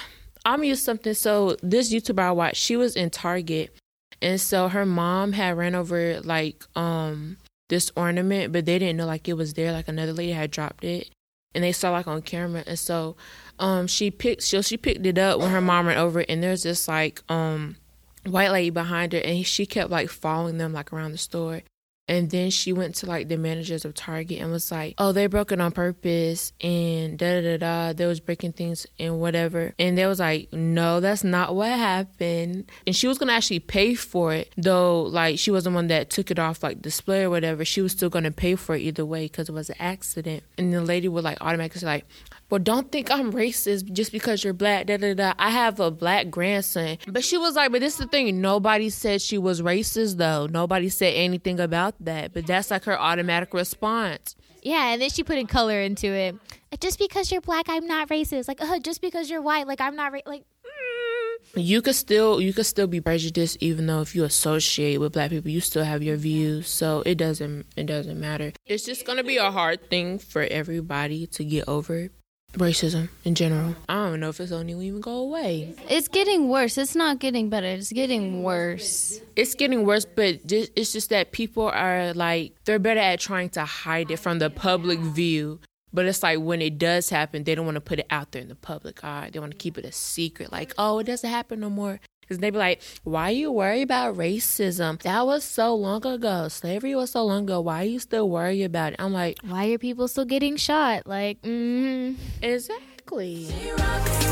I'm 0.44 0.62
used 0.62 0.84
something. 0.84 1.14
So 1.14 1.56
this 1.62 1.92
YouTuber 1.92 2.20
I 2.20 2.30
watched, 2.30 2.56
she 2.62 2.76
was 2.76 2.94
in 2.94 3.10
Target, 3.10 3.74
and 4.22 4.40
so 4.40 4.68
her 4.68 4.86
mom 4.86 5.32
had 5.32 5.56
ran 5.58 5.74
over 5.74 6.20
like 6.20 6.64
um 6.76 7.38
this 7.68 7.90
ornament, 7.96 8.52
but 8.52 8.66
they 8.66 8.78
didn't 8.78 8.96
know 8.96 9.06
like 9.06 9.28
it 9.28 9.32
was 9.32 9.54
there. 9.54 9.72
Like 9.72 9.88
another 9.88 10.12
lady 10.12 10.32
had 10.32 10.52
dropped 10.52 10.84
it, 10.84 11.10
and 11.56 11.64
they 11.64 11.72
saw 11.72 11.90
like 11.90 12.06
on 12.06 12.22
camera, 12.22 12.62
and 12.66 12.78
so 12.78 13.16
um 13.58 13.86
she 13.86 14.10
picked 14.10 14.42
so 14.42 14.60
she 14.62 14.76
picked 14.76 15.04
it 15.06 15.18
up 15.18 15.40
when 15.40 15.50
her 15.50 15.60
mom 15.60 15.86
ran 15.88 15.98
over, 15.98 16.20
it, 16.20 16.26
and 16.28 16.42
there's 16.42 16.62
this 16.62 16.86
like 16.86 17.22
um 17.28 17.76
white 18.24 18.50
lady 18.50 18.70
behind 18.70 19.12
her, 19.14 19.18
and 19.18 19.44
she 19.46 19.66
kept 19.66 19.90
like 19.90 20.10
following 20.10 20.58
them 20.58 20.72
like 20.72 20.92
around 20.92 21.12
the 21.12 21.18
store. 21.18 21.62
And 22.08 22.30
then 22.30 22.50
she 22.50 22.72
went 22.72 22.94
to 22.96 23.06
like 23.06 23.28
the 23.28 23.36
managers 23.36 23.84
of 23.84 23.94
Target 23.94 24.40
and 24.40 24.52
was 24.52 24.70
like, 24.70 24.94
"Oh, 24.98 25.12
they 25.12 25.26
broke 25.26 25.50
it 25.50 25.60
on 25.60 25.72
purpose 25.72 26.52
and 26.60 27.18
da 27.18 27.40
da 27.40 27.56
da. 27.56 27.92
They 27.92 28.06
was 28.06 28.20
breaking 28.20 28.52
things 28.52 28.86
and 28.98 29.20
whatever." 29.20 29.74
And 29.78 29.98
they 29.98 30.06
was 30.06 30.20
like, 30.20 30.52
"No, 30.52 31.00
that's 31.00 31.24
not 31.24 31.54
what 31.54 31.70
happened." 31.70 32.70
And 32.86 32.94
she 32.94 33.08
was 33.08 33.18
gonna 33.18 33.32
actually 33.32 33.58
pay 33.58 33.94
for 33.94 34.32
it, 34.32 34.52
though. 34.56 35.02
Like 35.02 35.38
she 35.38 35.50
was 35.50 35.64
the 35.64 35.70
one 35.70 35.88
that 35.88 36.10
took 36.10 36.30
it 36.30 36.38
off 36.38 36.62
like 36.62 36.80
display 36.80 37.24
or 37.24 37.30
whatever. 37.30 37.64
She 37.64 37.80
was 37.80 37.92
still 37.92 38.10
gonna 38.10 38.30
pay 38.30 38.54
for 38.54 38.76
it 38.76 38.82
either 38.82 39.04
way 39.04 39.24
because 39.24 39.48
it 39.48 39.52
was 39.52 39.70
an 39.70 39.76
accident. 39.80 40.44
And 40.58 40.72
the 40.72 40.80
lady 40.80 41.08
would 41.08 41.24
like 41.24 41.38
automatically 41.40 41.86
like, 41.86 42.04
well, 42.48 42.60
don't 42.60 42.92
think 42.92 43.10
I'm 43.10 43.32
racist 43.32 43.92
just 43.92 44.12
because 44.12 44.44
you're 44.44 44.52
black. 44.52 44.86
Da 44.86 44.96
da 44.98 45.14
da. 45.14 45.32
I 45.38 45.50
have 45.50 45.80
a 45.80 45.90
black 45.90 46.30
grandson, 46.30 46.98
but 47.08 47.24
she 47.24 47.36
was 47.36 47.56
like, 47.56 47.72
but 47.72 47.80
this 47.80 47.94
is 47.94 47.98
the 47.98 48.06
thing. 48.06 48.40
Nobody 48.40 48.88
said 48.90 49.20
she 49.20 49.36
was 49.38 49.62
racist 49.62 50.16
though. 50.16 50.46
Nobody 50.46 50.88
said 50.88 51.14
anything 51.14 51.58
about 51.58 51.94
that. 52.04 52.32
But 52.32 52.46
that's 52.46 52.70
like 52.70 52.84
her 52.84 52.98
automatic 52.98 53.52
response. 53.52 54.36
Yeah, 54.62 54.92
and 54.92 55.00
then 55.00 55.10
she 55.10 55.22
put 55.22 55.38
in 55.38 55.46
color 55.46 55.80
into 55.80 56.08
it. 56.08 56.34
Just 56.80 56.98
because 56.98 57.30
you're 57.30 57.40
black, 57.40 57.66
I'm 57.68 57.86
not 57.86 58.08
racist. 58.08 58.48
Like, 58.48 58.60
uh, 58.60 58.78
just 58.80 59.00
because 59.00 59.30
you're 59.30 59.40
white, 59.42 59.66
like 59.66 59.80
I'm 59.80 59.94
not 59.96 60.12
ra- 60.12 60.20
like. 60.26 60.42
mm. 60.42 61.62
You 61.62 61.80
could 61.82 61.94
still 61.94 62.40
you 62.40 62.52
could 62.52 62.66
still 62.66 62.86
be 62.86 63.00
prejudiced 63.00 63.58
even 63.60 63.86
though 63.86 64.00
if 64.02 64.14
you 64.14 64.24
associate 64.24 64.98
with 64.98 65.12
black 65.12 65.30
people, 65.30 65.50
you 65.50 65.60
still 65.60 65.84
have 65.84 66.02
your 66.02 66.16
views. 66.16 66.68
So 66.68 67.02
it 67.06 67.16
doesn't 67.16 67.66
it 67.76 67.86
doesn't 67.86 68.18
matter. 68.20 68.52
It's 68.66 68.84
just 68.84 69.06
gonna 69.06 69.22
be 69.24 69.36
a 69.36 69.50
hard 69.50 69.88
thing 69.88 70.18
for 70.18 70.42
everybody 70.42 71.26
to 71.28 71.44
get 71.44 71.68
over 71.68 72.08
racism 72.56 73.08
in 73.24 73.34
general. 73.34 73.76
I 73.88 74.06
don't 74.06 74.20
know 74.20 74.28
if 74.28 74.40
it's 74.40 74.52
only 74.52 74.74
will 74.74 74.82
even 74.82 75.00
go 75.00 75.18
away. 75.18 75.74
It's 75.88 76.08
getting 76.08 76.48
worse. 76.48 76.78
It's 76.78 76.94
not 76.94 77.18
getting 77.18 77.48
better. 77.48 77.66
It's 77.66 77.92
getting 77.92 78.42
worse. 78.42 79.20
it's 79.36 79.54
getting 79.54 79.84
worse, 79.84 80.04
but 80.04 80.40
it's 80.50 80.92
just 80.92 81.10
that 81.10 81.32
people 81.32 81.68
are 81.68 82.12
like 82.14 82.54
they're 82.64 82.78
better 82.78 83.00
at 83.00 83.20
trying 83.20 83.50
to 83.50 83.64
hide 83.64 84.10
it 84.10 84.18
from 84.18 84.38
the 84.38 84.50
public 84.50 84.98
view. 84.98 85.60
But 85.92 86.04
it's 86.04 86.22
like 86.22 86.40
when 86.40 86.60
it 86.60 86.78
does 86.78 87.08
happen, 87.08 87.44
they 87.44 87.54
don't 87.54 87.64
want 87.64 87.76
to 87.76 87.80
put 87.80 88.00
it 88.00 88.06
out 88.10 88.32
there 88.32 88.42
in 88.42 88.48
the 88.48 88.54
public 88.54 89.02
eye. 89.02 89.30
They 89.32 89.38
want 89.38 89.52
to 89.52 89.58
keep 89.58 89.78
it 89.78 89.84
a 89.84 89.92
secret. 89.92 90.52
Like, 90.52 90.74
oh, 90.76 90.98
it 90.98 91.04
doesn't 91.04 91.30
happen 91.30 91.60
no 91.60 91.70
more. 91.70 92.00
Because 92.26 92.40
they 92.40 92.50
be 92.50 92.58
like, 92.58 92.82
why 93.04 93.30
you 93.30 93.52
worry 93.52 93.82
about 93.82 94.16
racism? 94.16 95.00
That 95.02 95.24
was 95.26 95.44
so 95.44 95.76
long 95.76 96.04
ago. 96.04 96.48
Slavery 96.48 96.96
was 96.96 97.12
so 97.12 97.24
long 97.24 97.44
ago. 97.44 97.60
Why 97.60 97.82
you 97.82 98.00
still 98.00 98.28
worry 98.28 98.64
about 98.64 98.94
it? 98.94 98.96
I'm 98.98 99.12
like, 99.12 99.38
Why 99.46 99.66
are 99.70 99.78
people 99.78 100.08
still 100.08 100.24
getting 100.24 100.56
shot? 100.56 101.06
Like, 101.06 101.40
mm. 101.42 102.16
exactly. 102.42 103.46
She 103.46 103.70
rocks. 103.70 104.26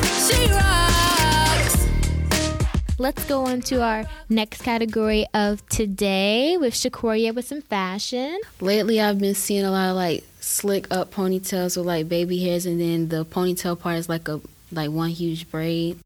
let's 2.99 3.25
go 3.27 3.47
on 3.47 3.61
to 3.61 3.81
our 3.81 4.05
next 4.29 4.63
category 4.63 5.27
of 5.33 5.65
today 5.69 6.57
with 6.57 6.75
Shakoria 6.75 7.33
with 7.33 7.47
some 7.47 7.63
fashion. 7.63 8.41
Lately, 8.61 9.01
I've 9.01 9.21
been 9.21 9.37
seeing 9.37 9.65
a 9.65 9.71
lot 9.71 9.91
of 9.91 9.97
like 9.97 10.25
slick 10.41 10.93
up 10.93 11.15
ponytails 11.15 11.77
with 11.77 11.87
like 11.87 12.09
baby 12.09 12.39
hairs, 12.39 12.67
and 12.67 12.81
then 12.81 13.09
the 13.09 13.25
ponytail 13.25 13.79
part 13.79 13.99
is 13.99 14.09
like 14.09 14.27
a 14.29 14.41
like 14.73 14.91
one 14.91 15.11
huge 15.11 15.49
braid. 15.49 16.01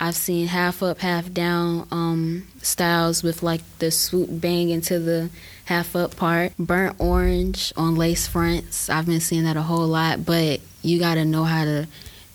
I've 0.00 0.16
seen 0.16 0.46
half 0.46 0.82
up, 0.82 0.98
half 0.98 1.32
down 1.32 1.88
um, 1.90 2.46
styles 2.62 3.22
with 3.22 3.42
like 3.42 3.62
the 3.80 3.90
swoop 3.90 4.28
bang 4.30 4.70
into 4.70 4.98
the 4.98 5.30
half 5.64 5.96
up 5.96 6.16
part. 6.16 6.52
Burnt 6.56 6.96
orange 6.98 7.72
on 7.76 7.96
lace 7.96 8.28
fronts. 8.28 8.88
I've 8.88 9.06
been 9.06 9.20
seeing 9.20 9.44
that 9.44 9.56
a 9.56 9.62
whole 9.62 9.86
lot, 9.86 10.24
but 10.24 10.60
you 10.82 11.00
got 11.00 11.14
to 11.14 11.24
know 11.24 11.44
how 11.44 11.64
to 11.64 11.88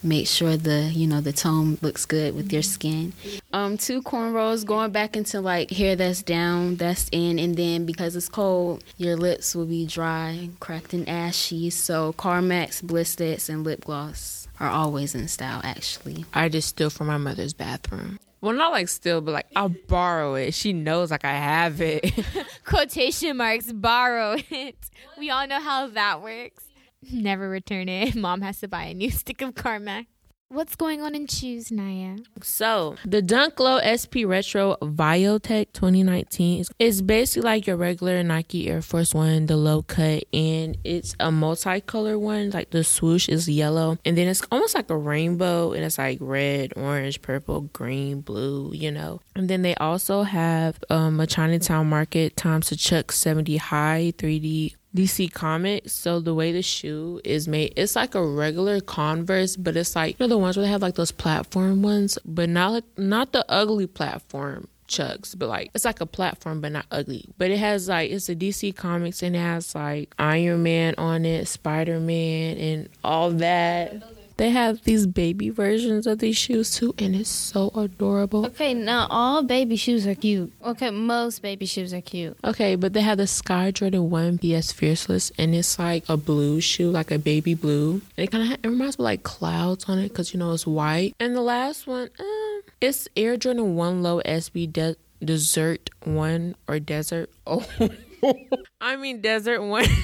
make 0.04 0.26
sure 0.26 0.56
the 0.56 0.90
you 0.92 1.06
know 1.06 1.20
the 1.20 1.32
tone 1.32 1.78
looks 1.82 2.04
good 2.04 2.36
with 2.36 2.52
your 2.52 2.62
skin. 2.62 3.12
Um, 3.52 3.76
two 3.78 4.02
cornrows 4.02 4.64
going 4.64 4.92
back 4.92 5.16
into 5.16 5.40
like 5.40 5.70
hair 5.70 5.96
that's 5.96 6.22
down, 6.22 6.76
that's 6.76 7.08
in, 7.10 7.38
and 7.38 7.56
then 7.56 7.86
because 7.86 8.14
it's 8.14 8.28
cold, 8.28 8.84
your 8.96 9.16
lips 9.16 9.54
will 9.54 9.66
be 9.66 9.86
dry, 9.86 10.50
cracked, 10.60 10.92
and 10.92 11.08
ashy. 11.08 11.70
So 11.70 12.12
Carmex 12.14 12.82
Blistex, 12.82 13.48
and 13.48 13.64
lip 13.64 13.84
gloss 13.84 14.48
are 14.60 14.70
always 14.70 15.14
in 15.14 15.28
style. 15.28 15.60
Actually, 15.64 16.24
I 16.34 16.48
just 16.48 16.68
steal 16.68 16.90
from 16.90 17.06
my 17.08 17.18
mother's 17.18 17.52
bathroom. 17.52 18.18
Well, 18.40 18.52
not 18.52 18.72
like 18.72 18.88
steal, 18.88 19.22
but 19.22 19.32
like 19.32 19.46
I'll 19.56 19.70
borrow 19.70 20.34
it. 20.34 20.52
She 20.52 20.74
knows 20.74 21.10
like 21.10 21.24
I 21.24 21.32
have 21.32 21.80
it. 21.80 22.12
Quotation 22.64 23.38
marks, 23.38 23.72
borrow 23.72 24.36
it. 24.50 24.76
We 25.18 25.30
all 25.30 25.46
know 25.46 25.60
how 25.60 25.86
that 25.86 26.22
works. 26.22 26.64
Never 27.12 27.48
return 27.48 27.88
it. 27.88 28.14
Mom 28.16 28.40
has 28.42 28.60
to 28.60 28.68
buy 28.68 28.84
a 28.84 28.94
new 28.94 29.10
stick 29.22 29.42
of 29.42 29.54
Carmex. 29.54 30.06
What's 30.48 30.76
going 30.76 31.00
on 31.00 31.16
in 31.16 31.26
shoes, 31.26 31.72
Naya? 31.72 32.18
So 32.42 32.94
the 33.04 33.20
Dunk 33.20 33.58
Low 33.58 33.80
SP 33.82 34.22
Retro 34.24 34.76
Viotech 34.82 35.72
2019 35.72 36.60
is, 36.60 36.70
is 36.78 37.02
basically 37.02 37.42
like 37.42 37.66
your 37.66 37.76
regular 37.76 38.22
Nike 38.22 38.68
Air 38.68 38.80
Force 38.80 39.14
One, 39.14 39.46
the 39.46 39.56
low 39.56 39.82
cut, 39.82 40.22
and 40.32 40.76
it's 40.84 41.14
a 41.18 41.30
multicolor 41.30 42.20
one. 42.20 42.50
Like 42.50 42.70
the 42.70 42.84
swoosh 42.84 43.28
is 43.28 43.48
yellow, 43.48 43.98
and 44.04 44.16
then 44.16 44.28
it's 44.28 44.42
almost 44.52 44.76
like 44.76 44.90
a 44.90 44.96
rainbow, 44.96 45.72
and 45.72 45.82
it's 45.82 45.98
like 45.98 46.18
red, 46.20 46.74
orange, 46.76 47.20
purple, 47.20 47.62
green, 47.72 48.20
blue, 48.20 48.70
you 48.74 48.92
know. 48.92 49.22
And 49.34 49.48
then 49.48 49.62
they 49.62 49.74
also 49.76 50.22
have 50.22 50.78
um, 50.88 51.18
a 51.18 51.26
Chinatown 51.26 51.88
Market 51.88 52.36
times 52.36 52.68
the 52.68 52.76
Chuck 52.76 53.10
70 53.10 53.56
High 53.56 54.12
3D 54.18 54.74
DC 54.94 55.32
Comics. 55.32 55.92
So 55.92 56.20
the 56.20 56.34
way 56.34 56.52
the 56.52 56.62
shoe 56.62 57.20
is 57.24 57.48
made, 57.48 57.72
it's 57.76 57.96
like 57.96 58.14
a 58.14 58.24
regular 58.24 58.80
Converse, 58.80 59.56
but 59.56 59.76
it's 59.76 59.96
like 59.96 60.18
you 60.18 60.24
know 60.24 60.28
the 60.28 60.38
ones 60.38 60.56
where 60.56 60.64
they 60.64 60.70
have 60.72 60.82
like 60.82 60.94
those 60.94 61.12
platform 61.12 61.82
ones, 61.82 62.18
but 62.24 62.48
not 62.48 62.72
like 62.72 62.84
not 62.96 63.32
the 63.32 63.44
ugly 63.48 63.86
platform 63.86 64.68
chucks, 64.86 65.34
but 65.34 65.48
like 65.48 65.70
it's 65.74 65.84
like 65.84 66.00
a 66.00 66.06
platform, 66.06 66.60
but 66.60 66.72
not 66.72 66.86
ugly. 66.90 67.28
But 67.38 67.50
it 67.50 67.58
has 67.58 67.88
like 67.88 68.10
it's 68.10 68.28
a 68.28 68.36
DC 68.36 68.74
Comics 68.76 69.22
and 69.22 69.34
it 69.34 69.40
has 69.40 69.74
like 69.74 70.14
Iron 70.18 70.62
Man 70.62 70.94
on 70.98 71.24
it, 71.24 71.48
Spider 71.48 72.00
Man, 72.00 72.56
and 72.56 72.88
all 73.02 73.30
that. 73.32 74.13
They 74.36 74.50
have 74.50 74.82
these 74.82 75.06
baby 75.06 75.48
versions 75.50 76.06
of 76.06 76.18
these 76.18 76.36
shoes 76.36 76.74
too, 76.74 76.92
and 76.98 77.14
it's 77.14 77.30
so 77.30 77.70
adorable. 77.76 78.46
Okay, 78.46 78.74
now 78.74 79.06
all 79.08 79.42
baby 79.44 79.76
shoes 79.76 80.06
are 80.06 80.14
cute. 80.16 80.52
Okay, 80.64 80.90
most 80.90 81.40
baby 81.40 81.66
shoes 81.66 81.94
are 81.94 82.00
cute. 82.00 82.36
Okay, 82.42 82.74
but 82.74 82.92
they 82.94 83.00
have 83.00 83.18
the 83.18 83.28
Sky 83.28 83.70
Jordan 83.70 84.10
1 84.10 84.38
PS 84.38 84.72
Fearless, 84.72 85.30
and 85.38 85.54
it's 85.54 85.78
like 85.78 86.04
a 86.08 86.16
blue 86.16 86.60
shoe, 86.60 86.90
like 86.90 87.12
a 87.12 87.18
baby 87.18 87.54
blue. 87.54 88.02
And 88.16 88.24
it 88.24 88.30
kind 88.32 88.42
of 88.42 88.48
ha- 88.48 88.56
it 88.62 88.68
reminds 88.68 88.98
me 88.98 89.02
of 89.02 89.06
like 89.06 89.22
clouds 89.22 89.84
on 89.88 89.98
it 89.98 90.08
because 90.08 90.34
you 90.34 90.40
know 90.40 90.52
it's 90.52 90.66
white. 90.66 91.14
And 91.20 91.36
the 91.36 91.40
last 91.42 91.86
one, 91.86 92.10
uh, 92.18 92.62
it's 92.80 93.06
Air 93.16 93.36
Jordan 93.36 93.76
1 93.76 94.02
Low 94.02 94.20
SB 94.22 94.72
De- 94.72 94.96
Desert 95.24 95.90
1 96.04 96.56
or 96.66 96.80
Desert. 96.80 97.30
Oh, 97.46 97.64
I 98.80 98.96
mean 98.96 99.20
Desert 99.20 99.62
1. 99.62 99.84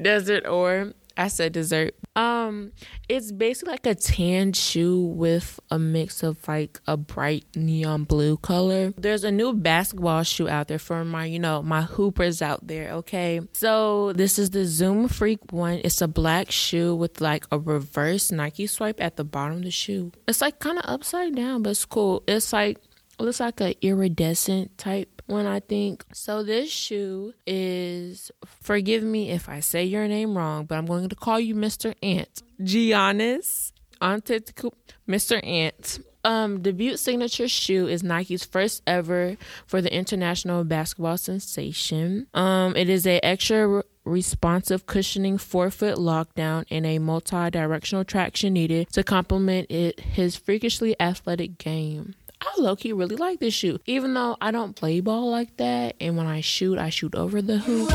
desert 0.00 0.46
or 0.46 0.92
I 1.16 1.28
said 1.28 1.52
dessert. 1.52 1.94
Um, 2.14 2.72
it's 3.08 3.32
basically 3.32 3.72
like 3.72 3.86
a 3.86 3.94
tan 3.94 4.52
shoe 4.52 5.00
with 5.00 5.58
a 5.70 5.78
mix 5.78 6.22
of 6.22 6.46
like 6.46 6.80
a 6.86 6.96
bright 6.96 7.44
neon 7.56 8.04
blue 8.04 8.36
color. 8.36 8.92
There's 8.98 9.24
a 9.24 9.30
new 9.30 9.54
basketball 9.54 10.22
shoe 10.22 10.48
out 10.48 10.68
there 10.68 10.78
for 10.78 11.04
my, 11.04 11.24
you 11.24 11.38
know, 11.38 11.62
my 11.62 11.82
hoopers 11.82 12.42
out 12.42 12.66
there, 12.66 12.90
okay? 12.92 13.40
So 13.52 14.12
this 14.12 14.38
is 14.38 14.50
the 14.50 14.64
Zoom 14.66 15.08
Freak 15.08 15.52
one. 15.52 15.80
It's 15.84 16.02
a 16.02 16.08
black 16.08 16.50
shoe 16.50 16.94
with 16.94 17.20
like 17.20 17.46
a 17.50 17.58
reverse 17.58 18.30
Nike 18.30 18.66
swipe 18.66 19.00
at 19.00 19.16
the 19.16 19.24
bottom 19.24 19.58
of 19.58 19.62
the 19.64 19.70
shoe. 19.70 20.12
It's 20.28 20.40
like 20.40 20.58
kind 20.58 20.78
of 20.78 20.84
upside 20.86 21.34
down, 21.34 21.62
but 21.62 21.70
it's 21.70 21.84
cool. 21.84 22.22
It's 22.26 22.52
like 22.52 22.78
it 23.18 23.22
looks 23.22 23.40
like 23.40 23.60
a 23.60 23.74
iridescent 23.86 24.76
type 24.78 25.21
one, 25.32 25.46
I 25.46 25.60
think. 25.60 26.04
So 26.12 26.42
this 26.42 26.70
shoe 26.70 27.34
is 27.46 28.30
forgive 28.44 29.02
me 29.02 29.30
if 29.30 29.48
I 29.48 29.60
say 29.60 29.84
your 29.84 30.06
name 30.06 30.36
wrong, 30.36 30.66
but 30.66 30.76
I'm 30.76 30.86
going 30.86 31.08
to 31.08 31.16
call 31.16 31.40
you 31.40 31.54
Mr. 31.54 31.94
Ant. 32.02 32.42
Giannis 32.60 33.72
Antetokounmpo, 34.00 34.74
Mr. 35.08 35.44
Ant. 35.44 36.00
Um, 36.24 36.62
debut 36.62 36.96
signature 36.96 37.48
shoe 37.48 37.88
is 37.88 38.04
Nike's 38.04 38.44
first 38.44 38.82
ever 38.86 39.36
for 39.66 39.82
the 39.82 39.92
international 39.92 40.62
basketball 40.62 41.16
sensation. 41.16 42.28
Um, 42.32 42.76
it 42.76 42.88
is 42.88 43.08
a 43.08 43.18
extra 43.24 43.66
re- 43.66 43.82
responsive 44.04 44.86
cushioning 44.86 45.38
forefoot 45.38 45.98
lockdown 45.98 46.64
and 46.70 46.86
a 46.86 47.00
multi-directional 47.00 48.04
traction 48.04 48.52
needed 48.52 48.88
to 48.92 49.02
complement 49.02 49.68
it 49.70 49.98
his 49.98 50.36
freakishly 50.36 50.94
athletic 51.00 51.58
game. 51.58 52.14
I 52.44 52.60
low 52.60 52.74
key 52.74 52.92
really 52.92 53.14
like 53.14 53.38
this 53.38 53.54
shoe, 53.54 53.78
even 53.86 54.14
though 54.14 54.36
I 54.40 54.50
don't 54.50 54.74
play 54.74 54.98
ball 55.00 55.30
like 55.30 55.56
that. 55.58 55.94
And 56.00 56.16
when 56.16 56.26
I 56.26 56.40
shoot, 56.40 56.76
I 56.76 56.90
shoot 56.90 57.14
over 57.14 57.40
the 57.40 57.58
hoop. 57.58 57.88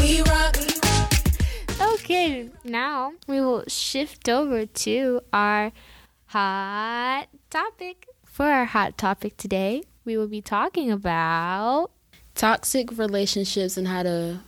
We 0.00 0.22
rock. 0.22 0.56
Okay, 1.80 2.50
now 2.64 3.12
we 3.28 3.40
will 3.40 3.62
shift 3.68 4.28
over 4.28 4.66
to 4.66 5.20
our 5.32 5.70
hot 6.26 7.28
topic. 7.50 8.08
For 8.24 8.46
our 8.46 8.64
hot 8.64 8.98
topic 8.98 9.36
today, 9.36 9.84
we 10.04 10.16
will 10.16 10.26
be 10.26 10.40
talking 10.40 10.90
about 10.90 11.92
toxic 12.34 12.98
relationships 12.98 13.76
and 13.76 13.86
how 13.86 14.02
to 14.02 14.40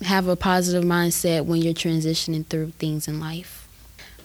have 0.00 0.26
a 0.26 0.36
positive 0.36 0.84
mindset 0.84 1.44
when 1.44 1.60
you're 1.60 1.74
transitioning 1.74 2.46
through 2.46 2.70
things 2.78 3.08
in 3.08 3.20
life. 3.20 3.68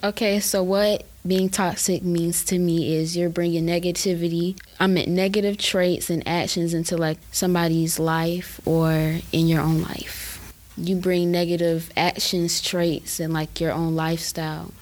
Okay, 0.02 0.40
so 0.40 0.62
what 0.62 1.04
being 1.28 1.50
toxic 1.50 2.02
means 2.02 2.42
to 2.46 2.58
me 2.58 2.96
is 2.96 3.16
you're 3.16 3.28
bringing 3.28 3.66
negativity, 3.66 4.58
I 4.80 4.86
meant 4.86 5.08
negative 5.08 5.58
traits 5.58 6.08
and 6.08 6.26
actions 6.26 6.72
into 6.72 6.96
like 6.96 7.18
somebody's 7.30 7.98
life 7.98 8.60
or 8.64 8.90
in 9.30 9.46
your 9.46 9.60
own 9.60 9.82
life. 9.82 10.54
You 10.78 10.96
bring 10.96 11.30
negative 11.30 11.90
actions, 11.96 12.62
traits, 12.62 13.20
and 13.20 13.32
like 13.34 13.60
your 13.60 13.72
own 13.72 13.94
lifestyle 13.94 14.72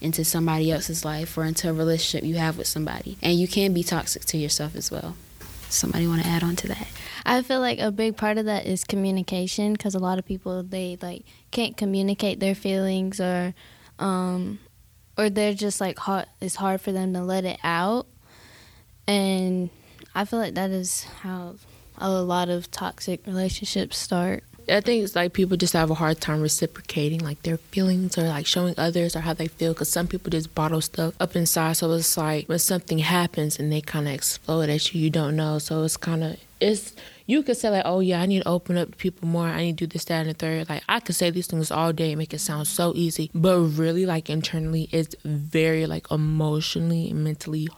into 0.00 0.24
somebody 0.24 0.70
else's 0.70 1.04
life 1.04 1.36
or 1.36 1.44
into 1.44 1.68
a 1.68 1.72
relationship 1.72 2.26
you 2.26 2.36
have 2.36 2.56
with 2.56 2.68
somebody. 2.68 3.18
And 3.20 3.38
you 3.38 3.48
can 3.48 3.74
be 3.74 3.82
toxic 3.82 4.24
to 4.26 4.38
yourself 4.38 4.76
as 4.76 4.90
well. 4.90 5.16
Somebody 5.68 6.06
want 6.06 6.22
to 6.22 6.28
add 6.28 6.42
on 6.42 6.56
to 6.56 6.68
that? 6.68 6.88
I 7.24 7.42
feel 7.42 7.60
like 7.60 7.78
a 7.78 7.90
big 7.90 8.16
part 8.16 8.38
of 8.38 8.44
that 8.46 8.66
is 8.66 8.84
communication 8.84 9.72
because 9.72 9.94
a 9.94 9.98
lot 9.98 10.18
of 10.18 10.24
people 10.24 10.62
they 10.62 10.98
like 11.00 11.24
can't 11.50 11.76
communicate 11.76 12.40
their 12.40 12.54
feelings 12.54 13.20
or 13.20 13.54
um 13.98 14.58
or 15.20 15.28
they're 15.28 15.54
just 15.54 15.80
like 15.80 15.98
hard 15.98 16.26
it's 16.40 16.54
hard 16.54 16.80
for 16.80 16.92
them 16.92 17.12
to 17.12 17.20
let 17.20 17.44
it 17.44 17.58
out 17.62 18.06
and 19.06 19.70
I 20.14 20.24
feel 20.24 20.38
like 20.38 20.54
that 20.54 20.70
is 20.70 21.04
how 21.04 21.56
a 21.98 22.10
lot 22.10 22.48
of 22.48 22.70
toxic 22.70 23.26
relationships 23.26 23.98
start. 23.98 24.44
I 24.70 24.80
think 24.80 25.04
it's 25.04 25.16
like 25.16 25.32
people 25.32 25.56
just 25.56 25.72
have 25.72 25.90
a 25.90 25.94
hard 25.94 26.20
time 26.20 26.40
reciprocating 26.40 27.20
like 27.20 27.42
their 27.42 27.56
feelings 27.56 28.16
or 28.16 28.22
like 28.22 28.46
showing 28.46 28.74
others 28.78 29.16
or 29.16 29.20
how 29.20 29.34
they 29.34 29.48
feel 29.48 29.72
because 29.72 29.88
some 29.88 30.06
people 30.06 30.30
just 30.30 30.54
bottle 30.54 30.80
stuff 30.80 31.14
up 31.20 31.34
inside. 31.34 31.74
So 31.74 31.90
it's 31.92 32.16
like 32.16 32.48
when 32.48 32.58
something 32.58 32.98
happens 32.98 33.58
and 33.58 33.72
they 33.72 33.80
kind 33.80 34.06
of 34.06 34.14
explode 34.14 34.68
at 34.68 34.94
you, 34.94 35.00
you 35.00 35.10
don't 35.10 35.36
know. 35.36 35.58
So 35.58 35.82
it's 35.82 35.96
kind 35.96 36.22
of 36.22 36.36
it's 36.60 36.94
you 37.26 37.42
could 37.42 37.56
say 37.56 37.70
like, 37.70 37.84
oh 37.84 38.00
yeah, 38.00 38.20
I 38.20 38.26
need 38.26 38.42
to 38.42 38.48
open 38.48 38.76
up 38.76 38.90
to 38.90 38.96
people 38.96 39.28
more. 39.28 39.46
I 39.46 39.62
need 39.62 39.78
to 39.78 39.86
do 39.86 39.92
this, 39.92 40.04
that, 40.06 40.20
and 40.20 40.30
the 40.30 40.34
third. 40.34 40.68
Like 40.68 40.82
I 40.88 41.00
could 41.00 41.14
say 41.14 41.30
these 41.30 41.46
things 41.46 41.70
all 41.70 41.92
day 41.92 42.12
and 42.12 42.18
make 42.18 42.34
it 42.34 42.40
sound 42.40 42.66
so 42.66 42.92
easy, 42.94 43.30
but 43.34 43.58
really 43.60 44.04
like 44.06 44.28
internally, 44.28 44.88
it's 44.92 45.14
very 45.24 45.86
like 45.86 46.10
emotionally, 46.10 47.10
and 47.10 47.24
mentally. 47.24 47.68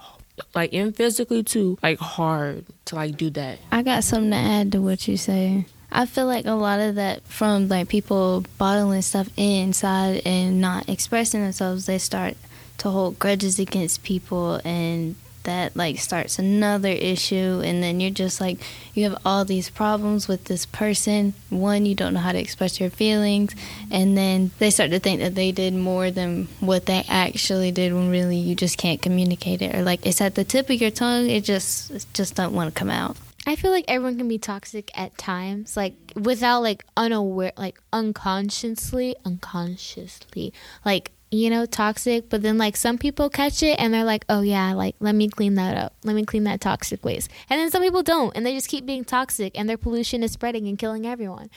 Like 0.54 0.72
and 0.72 0.96
physically 0.96 1.42
too, 1.42 1.78
like 1.82 1.98
hard 1.98 2.64
to 2.86 2.94
like 2.94 3.18
do 3.18 3.28
that. 3.30 3.58
I 3.70 3.82
got 3.82 4.02
something 4.02 4.30
to 4.30 4.36
add 4.36 4.72
to 4.72 4.80
what 4.80 5.06
you 5.06 5.18
say. 5.18 5.66
I 5.94 6.06
feel 6.06 6.26
like 6.26 6.46
a 6.46 6.52
lot 6.52 6.80
of 6.80 6.94
that 6.94 7.22
from 7.24 7.68
like 7.68 7.88
people 7.88 8.44
bottling 8.56 9.02
stuff 9.02 9.28
inside 9.36 10.22
and 10.24 10.60
not 10.60 10.88
expressing 10.88 11.42
themselves, 11.42 11.84
they 11.84 11.98
start 11.98 12.36
to 12.78 12.88
hold 12.88 13.18
grudges 13.18 13.58
against 13.58 14.02
people 14.02 14.60
and 14.64 15.14
that 15.44 15.76
like 15.76 15.98
starts 15.98 16.38
another 16.38 16.88
issue. 16.88 17.60
And 17.62 17.82
then 17.82 18.00
you're 18.00 18.10
just 18.10 18.40
like 18.40 18.58
you 18.94 19.04
have 19.04 19.20
all 19.24 19.44
these 19.44 19.68
problems 19.68 20.28
with 20.28 20.44
this 20.44 20.64
person. 20.64 21.34
One 21.50 21.84
you 21.84 21.94
don't 21.94 22.14
know 22.14 22.20
how 22.20 22.32
to 22.32 22.40
express 22.40 22.80
your 22.80 22.90
feelings. 22.90 23.54
And 23.90 24.16
then 24.16 24.50
they 24.58 24.70
start 24.70 24.90
to 24.90 24.98
think 24.98 25.20
that 25.20 25.34
they 25.34 25.52
did 25.52 25.74
more 25.74 26.10
than 26.10 26.48
what 26.60 26.86
they 26.86 27.04
actually 27.08 27.70
did 27.70 27.92
when 27.92 28.10
really 28.10 28.38
you 28.38 28.54
just 28.54 28.78
can't 28.78 29.02
communicate 29.02 29.60
it. 29.60 29.74
Or 29.74 29.82
like 29.82 30.06
it's 30.06 30.20
at 30.20 30.36
the 30.36 30.44
tip 30.44 30.70
of 30.70 30.80
your 30.80 30.90
tongue. 30.90 31.28
It 31.28 31.44
just 31.44 31.90
it 31.90 32.06
just 32.14 32.34
don't 32.34 32.54
want 32.54 32.74
to 32.74 32.78
come 32.78 32.90
out 32.90 33.16
I 33.46 33.56
feel 33.56 33.70
like 33.72 33.84
everyone 33.88 34.18
can 34.18 34.28
be 34.28 34.38
toxic 34.38 34.90
at 34.94 35.18
times, 35.18 35.76
like 35.76 35.94
without 36.14 36.62
like 36.62 36.84
unaware, 36.96 37.52
like 37.56 37.80
unconsciously, 37.92 39.16
unconsciously, 39.24 40.52
like 40.84 41.10
you 41.32 41.48
know, 41.48 41.64
toxic, 41.64 42.28
but 42.28 42.42
then 42.42 42.58
like 42.58 42.76
some 42.76 42.98
people 42.98 43.30
catch 43.30 43.62
it 43.62 43.80
and 43.80 43.92
they're 43.92 44.04
like, 44.04 44.24
oh 44.28 44.42
yeah, 44.42 44.74
like 44.74 44.94
let 45.00 45.14
me 45.14 45.28
clean 45.28 45.54
that 45.54 45.76
up. 45.76 45.94
Let 46.04 46.14
me 46.14 46.24
clean 46.24 46.44
that 46.44 46.60
toxic 46.60 47.04
waste. 47.04 47.30
And 47.48 47.58
then 47.58 47.70
some 47.70 47.82
people 47.82 48.02
don't 48.02 48.36
and 48.36 48.46
they 48.46 48.54
just 48.54 48.68
keep 48.68 48.86
being 48.86 49.04
toxic 49.04 49.58
and 49.58 49.68
their 49.68 49.78
pollution 49.78 50.22
is 50.22 50.32
spreading 50.32 50.68
and 50.68 50.78
killing 50.78 51.06
everyone. 51.06 51.50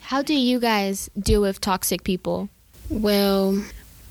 How 0.00 0.22
do 0.22 0.34
you 0.34 0.58
guys 0.58 1.10
deal 1.18 1.42
with 1.42 1.60
toxic 1.60 2.02
people? 2.02 2.48
Well, 2.88 3.62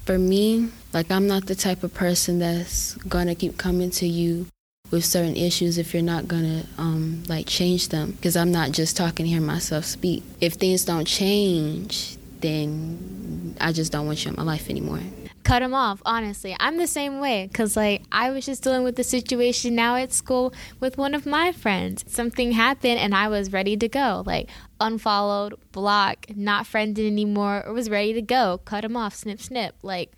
for 0.05 0.17
me, 0.19 0.69
like 0.93 1.11
I'm 1.11 1.27
not 1.27 1.47
the 1.47 1.55
type 1.55 1.83
of 1.83 1.93
person 1.93 2.39
that's 2.39 2.93
gonna 2.95 3.35
keep 3.35 3.57
coming 3.57 3.89
to 3.91 4.07
you 4.07 4.45
with 4.91 5.05
certain 5.05 5.35
issues 5.35 5.77
if 5.77 5.93
you're 5.93 6.03
not 6.03 6.27
gonna 6.27 6.63
um, 6.77 7.23
like 7.27 7.45
change 7.47 7.89
them. 7.89 8.11
Because 8.11 8.35
I'm 8.35 8.51
not 8.51 8.71
just 8.71 8.97
talking 8.97 9.25
to 9.25 9.29
hear 9.29 9.41
myself 9.41 9.85
speak. 9.85 10.23
If 10.41 10.53
things 10.53 10.85
don't 10.85 11.05
change, 11.05 12.17
then 12.41 13.55
I 13.59 13.71
just 13.71 13.91
don't 13.91 14.05
want 14.05 14.23
you 14.25 14.31
in 14.31 14.37
my 14.37 14.43
life 14.43 14.69
anymore. 14.69 15.01
cut 15.43 15.59
them 15.61 15.73
off 15.73 16.01
honestly 16.05 16.55
i'm 16.59 16.77
the 16.77 16.85
same 16.85 17.19
way 17.19 17.47
because 17.47 17.75
like 17.75 18.03
i 18.11 18.29
was 18.29 18.45
just 18.45 18.61
dealing 18.61 18.83
with 18.83 18.95
the 18.97 19.03
situation 19.03 19.73
now 19.73 19.95
at 19.95 20.11
school 20.13 20.53
with 20.79 20.97
one 20.97 21.15
of 21.15 21.25
my 21.25 21.51
friends 21.51 22.03
something 22.07 22.51
happened 22.51 22.99
and 22.99 23.15
i 23.15 23.27
was 23.27 23.51
ready 23.51 23.75
to 23.77 23.87
go 23.87 24.21
like 24.25 24.49
unfollowed 24.79 25.55
block 25.71 26.25
not 26.35 26.67
friended 26.67 27.05
anymore 27.05 27.63
or 27.65 27.73
was 27.73 27.89
ready 27.89 28.13
to 28.13 28.21
go 28.21 28.59
cut 28.65 28.83
him 28.83 28.95
off 28.97 29.15
snip 29.15 29.39
snip 29.39 29.73
like 29.81 30.11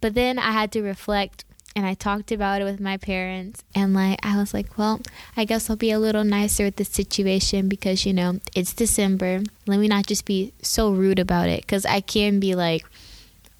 but 0.00 0.14
then 0.14 0.38
i 0.38 0.50
had 0.50 0.70
to 0.70 0.82
reflect 0.82 1.44
and 1.76 1.86
i 1.86 1.94
talked 1.94 2.32
about 2.32 2.60
it 2.60 2.64
with 2.64 2.80
my 2.80 2.96
parents 2.96 3.62
and 3.74 3.94
like 3.94 4.18
i 4.24 4.36
was 4.36 4.52
like 4.52 4.76
well 4.76 5.00
i 5.36 5.44
guess 5.44 5.70
i'll 5.70 5.76
be 5.76 5.90
a 5.90 5.98
little 5.98 6.24
nicer 6.24 6.64
with 6.64 6.76
the 6.76 6.84
situation 6.84 7.68
because 7.68 8.04
you 8.04 8.12
know 8.12 8.38
it's 8.54 8.72
december 8.72 9.42
let 9.66 9.78
me 9.78 9.88
not 9.88 10.06
just 10.06 10.24
be 10.24 10.52
so 10.62 10.90
rude 10.90 11.18
about 11.18 11.48
it 11.48 11.62
because 11.62 11.86
i 11.86 12.00
can 12.00 12.40
be 12.40 12.54
like 12.54 12.84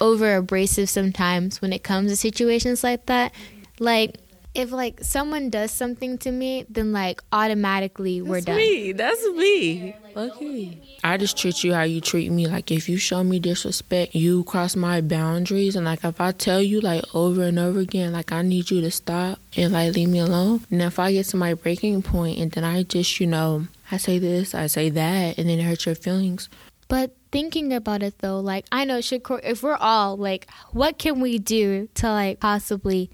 over 0.00 0.36
abrasive 0.36 0.88
sometimes 0.88 1.60
when 1.60 1.72
it 1.72 1.82
comes 1.82 2.10
to 2.10 2.16
situations 2.16 2.82
like 2.82 3.06
that. 3.06 3.32
Like 3.78 4.16
if 4.54 4.72
like 4.72 4.98
someone 5.02 5.48
does 5.48 5.70
something 5.70 6.18
to 6.18 6.30
me, 6.30 6.66
then 6.68 6.92
like 6.92 7.22
automatically 7.32 8.20
we're 8.20 8.40
done. 8.40 8.56
That's 8.56 8.58
me. 8.58 8.92
That's 8.92 9.30
me. 9.32 9.96
Okay. 10.16 10.78
I 11.04 11.16
just 11.16 11.38
treat 11.38 11.62
you 11.62 11.72
how 11.72 11.82
you 11.82 12.00
treat 12.00 12.30
me. 12.32 12.48
Like 12.48 12.70
if 12.70 12.88
you 12.88 12.96
show 12.96 13.22
me 13.22 13.38
disrespect, 13.38 14.14
you 14.14 14.42
cross 14.44 14.74
my 14.74 15.00
boundaries, 15.00 15.76
and 15.76 15.84
like 15.84 16.04
if 16.04 16.20
I 16.20 16.32
tell 16.32 16.60
you 16.60 16.80
like 16.80 17.04
over 17.14 17.44
and 17.44 17.58
over 17.58 17.78
again, 17.78 18.12
like 18.12 18.32
I 18.32 18.42
need 18.42 18.70
you 18.70 18.80
to 18.80 18.90
stop 18.90 19.38
and 19.56 19.72
like 19.72 19.94
leave 19.94 20.08
me 20.08 20.18
alone. 20.18 20.64
And 20.70 20.82
if 20.82 20.98
I 20.98 21.12
get 21.12 21.26
to 21.26 21.36
my 21.36 21.54
breaking 21.54 22.02
point, 22.02 22.38
and 22.38 22.50
then 22.50 22.64
I 22.64 22.82
just 22.82 23.20
you 23.20 23.26
know 23.26 23.68
I 23.92 23.98
say 23.98 24.18
this, 24.18 24.54
I 24.54 24.66
say 24.66 24.90
that, 24.90 25.38
and 25.38 25.48
then 25.48 25.60
it 25.60 25.62
hurts 25.64 25.86
your 25.86 25.94
feelings. 25.94 26.48
But 26.88 27.14
thinking 27.30 27.72
about 27.72 28.02
it 28.02 28.18
though, 28.18 28.40
like 28.40 28.66
I 28.72 28.84
know 28.84 28.98
Shakur, 28.98 29.40
if 29.44 29.62
we're 29.62 29.76
all 29.76 30.16
like, 30.16 30.48
what 30.72 30.98
can 30.98 31.20
we 31.20 31.38
do 31.38 31.88
to 31.94 32.10
like 32.10 32.40
possibly 32.40 33.10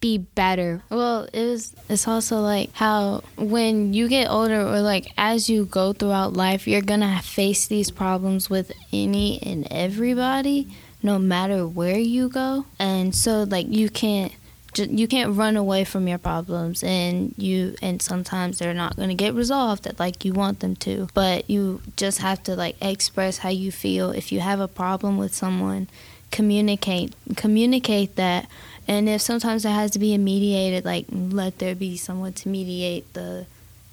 be 0.00 0.18
better? 0.18 0.82
Well, 0.90 1.28
it 1.32 1.44
was, 1.44 1.74
it's 1.88 2.08
also 2.08 2.40
like 2.40 2.72
how 2.74 3.22
when 3.36 3.92
you 3.92 4.08
get 4.08 4.30
older 4.30 4.60
or 4.60 4.80
like 4.80 5.12
as 5.16 5.50
you 5.50 5.66
go 5.66 5.92
throughout 5.92 6.32
life, 6.32 6.66
you're 6.66 6.80
gonna 6.80 7.20
face 7.22 7.66
these 7.66 7.90
problems 7.90 8.48
with 8.48 8.72
any 8.92 9.42
and 9.42 9.66
everybody, 9.70 10.68
no 11.02 11.18
matter 11.18 11.66
where 11.66 11.98
you 11.98 12.28
go. 12.28 12.66
And 12.78 13.14
so 13.14 13.44
like 13.44 13.66
you 13.68 13.90
can't 13.90 14.32
you 14.76 15.08
can't 15.08 15.36
run 15.36 15.56
away 15.56 15.84
from 15.84 16.06
your 16.06 16.18
problems 16.18 16.82
and 16.82 17.34
you 17.36 17.74
and 17.82 18.00
sometimes 18.00 18.58
they're 18.58 18.74
not 18.74 18.96
going 18.96 19.08
to 19.08 19.14
get 19.14 19.34
resolved 19.34 19.84
that 19.84 19.98
like 19.98 20.24
you 20.24 20.32
want 20.32 20.60
them 20.60 20.76
to 20.76 21.08
but 21.12 21.48
you 21.50 21.80
just 21.96 22.18
have 22.18 22.42
to 22.42 22.54
like 22.54 22.76
express 22.80 23.38
how 23.38 23.48
you 23.48 23.72
feel 23.72 24.10
if 24.10 24.30
you 24.30 24.40
have 24.40 24.60
a 24.60 24.68
problem 24.68 25.18
with 25.18 25.34
someone 25.34 25.88
communicate 26.30 27.12
communicate 27.36 28.14
that 28.16 28.48
and 28.88 29.08
if 29.08 29.20
sometimes 29.20 29.62
there 29.62 29.72
has 29.72 29.90
to 29.90 29.98
be 29.98 30.14
a 30.14 30.18
mediated 30.18 30.84
like 30.84 31.06
let 31.10 31.58
there 31.58 31.74
be 31.74 31.96
someone 31.96 32.32
to 32.32 32.48
mediate 32.48 33.12
the 33.14 33.46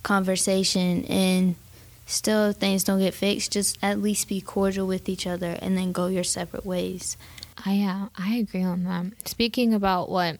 conversation 0.03 1.03
and 1.05 1.55
still 2.05 2.53
things 2.53 2.83
don't 2.83 2.99
get 2.99 3.13
fixed 3.13 3.51
just 3.51 3.77
at 3.81 4.01
least 4.01 4.27
be 4.27 4.39
cordial 4.39 4.87
with 4.87 5.09
each 5.09 5.27
other 5.27 5.57
and 5.61 5.77
then 5.77 5.91
go 5.91 6.07
your 6.07 6.23
separate 6.23 6.65
ways 6.65 7.17
I 7.65 7.81
uh, 7.81 8.09
I 8.17 8.35
agree 8.35 8.63
on 8.63 8.83
that. 8.83 9.27
Speaking 9.27 9.73
about 9.73 10.09
what 10.09 10.37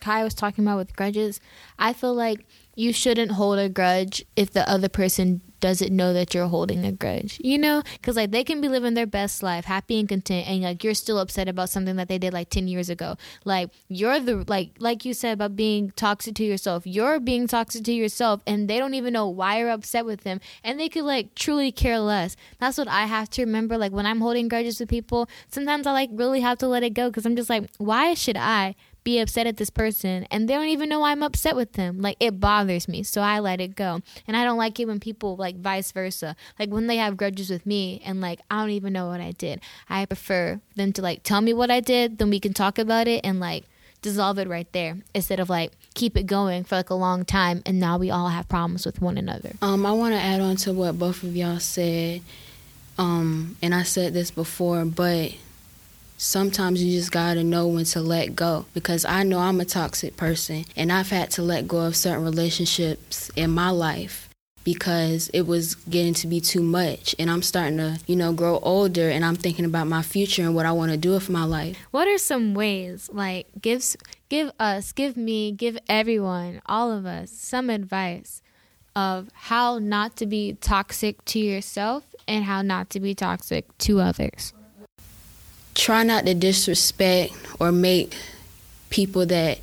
Kai 0.00 0.24
was 0.24 0.34
talking 0.34 0.64
about 0.64 0.78
with 0.78 0.96
grudges, 0.96 1.40
I 1.78 1.92
feel 1.92 2.14
like 2.14 2.46
you 2.74 2.92
shouldn't 2.92 3.32
hold 3.32 3.58
a 3.58 3.68
grudge 3.68 4.24
if 4.36 4.52
the 4.52 4.68
other 4.68 4.88
person 4.88 5.40
doesn't 5.60 5.94
know 5.94 6.12
that 6.12 6.34
you're 6.34 6.48
holding 6.48 6.84
a 6.84 6.92
grudge. 6.92 7.38
You 7.42 7.58
know, 7.58 7.82
because 7.94 8.16
like 8.16 8.30
they 8.30 8.44
can 8.44 8.60
be 8.60 8.68
living 8.68 8.94
their 8.94 9.06
best 9.06 9.42
life, 9.42 9.64
happy 9.64 9.98
and 9.98 10.08
content, 10.08 10.48
and 10.48 10.62
like 10.62 10.84
you're 10.84 10.94
still 10.94 11.18
upset 11.18 11.48
about 11.48 11.70
something 11.70 11.96
that 11.96 12.08
they 12.08 12.18
did 12.18 12.32
like 12.32 12.50
ten 12.50 12.68
years 12.68 12.90
ago. 12.90 13.16
Like 13.44 13.70
you're 13.88 14.20
the 14.20 14.44
like 14.48 14.70
like 14.78 15.04
you 15.04 15.14
said 15.14 15.32
about 15.34 15.56
being 15.56 15.92
toxic 15.92 16.34
to 16.36 16.44
yourself. 16.44 16.86
You're 16.86 17.20
being 17.20 17.46
toxic 17.46 17.84
to 17.84 17.92
yourself, 17.92 18.42
and 18.46 18.68
they 18.68 18.78
don't 18.78 18.94
even 18.94 19.12
know 19.12 19.28
why 19.28 19.58
you're 19.58 19.70
upset 19.70 20.04
with 20.04 20.22
them, 20.22 20.40
and 20.64 20.78
they 20.78 20.88
could 20.88 21.04
like 21.04 21.34
truly 21.34 21.72
care 21.72 21.98
less. 21.98 22.36
That's 22.58 22.78
what 22.78 22.88
I 22.88 23.06
have 23.06 23.30
to 23.30 23.42
remember. 23.42 23.78
Like 23.78 23.92
when 23.92 24.06
I'm 24.06 24.20
holding 24.20 24.48
grudges 24.48 24.80
with 24.80 24.88
people, 24.88 25.28
sometimes 25.50 25.86
I 25.86 25.92
like 25.92 26.10
really 26.12 26.40
have 26.40 26.58
to 26.58 26.68
let 26.68 26.82
it 26.82 26.94
go 26.94 27.08
because 27.08 27.26
I'm 27.26 27.36
just 27.36 27.50
like, 27.50 27.68
why 27.78 28.14
should 28.14 28.36
I? 28.36 28.74
Be 29.04 29.18
upset 29.18 29.46
at 29.46 29.56
this 29.56 29.70
person 29.70 30.26
and 30.30 30.48
they 30.48 30.54
don't 30.54 30.68
even 30.68 30.88
know 30.88 31.04
I'm 31.04 31.22
upset 31.22 31.56
with 31.56 31.72
them. 31.72 32.00
Like 32.00 32.16
it 32.20 32.40
bothers 32.40 32.88
me, 32.88 33.02
so 33.02 33.20
I 33.22 33.38
let 33.38 33.60
it 33.60 33.74
go. 33.76 34.00
And 34.26 34.36
I 34.36 34.44
don't 34.44 34.58
like 34.58 34.78
it 34.80 34.86
when 34.86 35.00
people 35.00 35.36
like 35.36 35.56
vice 35.56 35.92
versa. 35.92 36.36
Like 36.58 36.70
when 36.70 36.86
they 36.86 36.96
have 36.96 37.16
grudges 37.16 37.50
with 37.50 37.66
me 37.66 38.02
and 38.04 38.20
like 38.20 38.40
I 38.50 38.60
don't 38.60 38.70
even 38.70 38.92
know 38.92 39.08
what 39.08 39.20
I 39.20 39.32
did. 39.32 39.60
I 39.88 40.04
prefer 40.06 40.60
them 40.76 40.92
to 40.94 41.02
like 41.02 41.22
tell 41.22 41.40
me 41.40 41.52
what 41.52 41.70
I 41.70 41.80
did, 41.80 42.18
then 42.18 42.30
we 42.30 42.40
can 42.40 42.52
talk 42.52 42.78
about 42.78 43.08
it 43.08 43.24
and 43.24 43.40
like 43.40 43.64
dissolve 44.02 44.38
it 44.38 44.48
right 44.48 44.70
there 44.72 44.96
instead 45.14 45.40
of 45.40 45.50
like 45.50 45.72
keep 45.94 46.16
it 46.16 46.24
going 46.24 46.64
for 46.64 46.76
like 46.76 46.90
a 46.90 46.94
long 46.94 47.24
time 47.24 47.62
and 47.66 47.78
now 47.78 47.98
we 47.98 48.10
all 48.10 48.28
have 48.28 48.48
problems 48.48 48.86
with 48.86 49.00
one 49.00 49.18
another. 49.18 49.52
Um, 49.62 49.84
I 49.84 49.92
want 49.92 50.14
to 50.14 50.20
add 50.20 50.40
on 50.40 50.56
to 50.56 50.72
what 50.72 50.98
both 50.98 51.22
of 51.22 51.36
y'all 51.36 51.60
said. 51.60 52.22
Um, 52.98 53.56
and 53.62 53.74
I 53.74 53.82
said 53.82 54.12
this 54.12 54.30
before, 54.30 54.84
but 54.84 55.32
sometimes 56.20 56.84
you 56.84 56.98
just 56.98 57.10
gotta 57.10 57.42
know 57.42 57.66
when 57.66 57.84
to 57.86 57.98
let 57.98 58.36
go 58.36 58.66
because 58.74 59.06
I 59.06 59.22
know 59.22 59.38
I'm 59.38 59.58
a 59.58 59.64
toxic 59.64 60.18
person 60.18 60.66
and 60.76 60.92
I've 60.92 61.08
had 61.08 61.30
to 61.32 61.42
let 61.42 61.66
go 61.66 61.78
of 61.78 61.96
certain 61.96 62.22
relationships 62.22 63.30
in 63.36 63.50
my 63.50 63.70
life 63.70 64.28
because 64.62 65.30
it 65.32 65.46
was 65.46 65.76
getting 65.76 66.12
to 66.12 66.26
be 66.26 66.38
too 66.38 66.62
much 66.62 67.14
and 67.18 67.30
I'm 67.30 67.40
starting 67.40 67.78
to, 67.78 67.98
you 68.06 68.16
know, 68.16 68.34
grow 68.34 68.58
older 68.58 69.08
and 69.08 69.24
I'm 69.24 69.34
thinking 69.34 69.64
about 69.64 69.86
my 69.86 70.02
future 70.02 70.42
and 70.42 70.54
what 70.54 70.66
I 70.66 70.72
want 70.72 70.90
to 70.90 70.98
do 70.98 71.12
with 71.12 71.30
my 71.30 71.44
life. 71.44 71.78
What 71.90 72.06
are 72.06 72.18
some 72.18 72.52
ways 72.52 73.08
like 73.10 73.46
gives 73.58 73.96
give 74.28 74.52
us, 74.60 74.92
give 74.92 75.16
me, 75.16 75.52
give 75.52 75.78
everyone, 75.88 76.60
all 76.66 76.92
of 76.92 77.06
us 77.06 77.30
some 77.30 77.70
advice 77.70 78.42
of 78.94 79.30
how 79.32 79.78
not 79.78 80.16
to 80.16 80.26
be 80.26 80.52
toxic 80.60 81.24
to 81.24 81.38
yourself 81.38 82.14
and 82.28 82.44
how 82.44 82.60
not 82.60 82.90
to 82.90 83.00
be 83.00 83.14
toxic 83.14 83.66
to 83.78 84.00
others? 84.00 84.52
Try 85.74 86.02
not 86.02 86.26
to 86.26 86.34
disrespect 86.34 87.32
or 87.58 87.72
make 87.72 88.16
people 88.90 89.26
that 89.26 89.60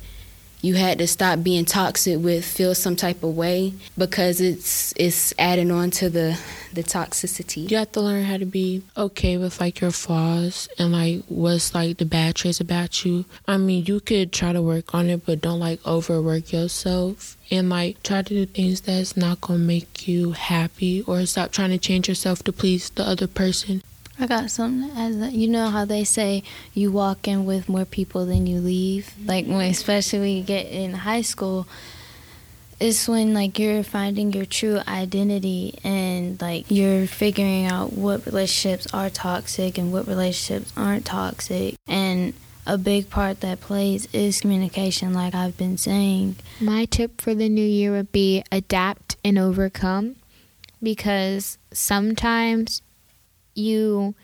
you 0.60 0.74
had 0.74 0.98
to 0.98 1.06
stop 1.06 1.42
being 1.42 1.64
toxic 1.64 2.18
with 2.18 2.44
feel 2.44 2.74
some 2.74 2.96
type 2.96 3.22
of 3.22 3.36
way 3.36 3.72
because 3.96 4.40
it's 4.40 4.92
it's 4.96 5.32
adding 5.38 5.70
on 5.70 5.90
to 5.90 6.10
the 6.10 6.38
the 6.72 6.82
toxicity. 6.82 7.70
You 7.70 7.78
have 7.78 7.92
to 7.92 8.00
learn 8.00 8.24
how 8.24 8.36
to 8.36 8.44
be 8.44 8.82
okay 8.96 9.36
with 9.36 9.60
like 9.60 9.80
your 9.80 9.90
flaws 9.90 10.68
and 10.78 10.92
like 10.92 11.22
what's 11.28 11.74
like 11.74 11.98
the 11.98 12.04
bad 12.04 12.34
traits 12.34 12.60
about 12.60 13.04
you. 13.04 13.24
I 13.46 13.56
mean, 13.56 13.84
you 13.86 14.00
could 14.00 14.32
try 14.32 14.52
to 14.52 14.60
work 14.60 14.94
on 14.94 15.08
it, 15.08 15.24
but 15.24 15.40
don't 15.40 15.60
like 15.60 15.84
overwork 15.86 16.52
yourself 16.52 17.36
and 17.50 17.70
like 17.70 18.02
try 18.02 18.22
to 18.22 18.34
do 18.34 18.46
things 18.46 18.80
that's 18.82 19.16
not 19.16 19.40
gonna 19.40 19.60
make 19.60 20.08
you 20.08 20.32
happy 20.32 21.02
or 21.02 21.24
stop 21.26 21.52
trying 21.52 21.70
to 21.70 21.78
change 21.78 22.08
yourself 22.08 22.42
to 22.44 22.52
please 22.52 22.90
the 22.90 23.04
other 23.04 23.26
person. 23.26 23.82
I 24.20 24.26
got 24.26 24.50
something 24.50 24.90
as 24.96 25.32
you 25.32 25.48
know 25.48 25.70
how 25.70 25.84
they 25.84 26.02
say 26.02 26.42
you 26.74 26.90
walk 26.90 27.28
in 27.28 27.44
with 27.44 27.68
more 27.68 27.84
people 27.84 28.26
than 28.26 28.46
you 28.46 28.58
leave. 28.60 29.14
Like 29.24 29.46
when, 29.46 29.60
mm-hmm. 29.60 29.70
especially 29.70 30.18
when 30.18 30.36
you 30.36 30.42
get 30.42 30.66
in 30.66 30.92
high 30.92 31.22
school, 31.22 31.68
it's 32.80 33.08
when 33.08 33.32
like 33.32 33.58
you're 33.58 33.84
finding 33.84 34.32
your 34.32 34.44
true 34.44 34.80
identity 34.88 35.78
and 35.84 36.40
like 36.40 36.66
you're 36.68 37.06
figuring 37.06 37.66
out 37.66 37.92
what 37.92 38.26
relationships 38.26 38.92
are 38.92 39.10
toxic 39.10 39.78
and 39.78 39.92
what 39.92 40.06
relationships 40.08 40.72
aren't 40.76 41.04
toxic. 41.04 41.76
And 41.86 42.34
a 42.66 42.76
big 42.76 43.10
part 43.10 43.40
that 43.40 43.60
plays 43.60 44.08
is 44.12 44.40
communication, 44.40 45.14
like 45.14 45.34
I've 45.34 45.56
been 45.56 45.78
saying. 45.78 46.36
My 46.60 46.84
tip 46.84 47.20
for 47.20 47.34
the 47.34 47.48
new 47.48 47.64
year 47.64 47.92
would 47.92 48.12
be 48.12 48.44
adapt 48.52 49.16
and 49.24 49.38
overcome 49.38 50.16
because 50.82 51.58
sometimes 51.72 52.82
you 53.58 54.14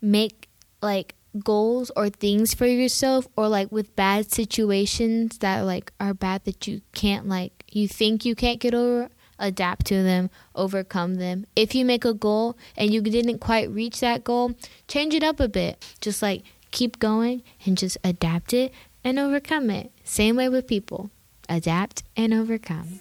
make 0.00 0.48
like 0.80 1.14
goals 1.44 1.90
or 1.94 2.08
things 2.08 2.54
for 2.54 2.66
yourself 2.66 3.28
or 3.36 3.48
like 3.48 3.70
with 3.70 3.94
bad 3.94 4.32
situations 4.32 5.38
that 5.38 5.60
like 5.60 5.92
are 6.00 6.14
bad 6.14 6.44
that 6.44 6.66
you 6.66 6.80
can't 6.94 7.28
like 7.28 7.64
you 7.70 7.86
think 7.86 8.24
you 8.24 8.34
can't 8.34 8.60
get 8.60 8.72
over 8.74 9.10
adapt 9.38 9.86
to 9.86 10.02
them 10.02 10.30
overcome 10.54 11.16
them 11.16 11.46
if 11.54 11.74
you 11.74 11.84
make 11.84 12.04
a 12.04 12.14
goal 12.14 12.56
and 12.76 12.92
you 12.92 13.00
didn't 13.00 13.38
quite 13.38 13.70
reach 13.70 14.00
that 14.00 14.24
goal 14.24 14.52
change 14.88 15.14
it 15.14 15.22
up 15.22 15.38
a 15.38 15.48
bit 15.48 15.84
just 16.00 16.22
like 16.22 16.42
keep 16.70 16.98
going 16.98 17.42
and 17.64 17.76
just 17.78 17.96
adapt 18.02 18.52
it 18.52 18.72
and 19.04 19.18
overcome 19.18 19.70
it. 19.70 19.90
Same 20.04 20.36
way 20.36 20.48
with 20.48 20.66
people. 20.66 21.10
Adapt 21.48 22.02
and 22.16 22.34
overcome. 22.34 23.00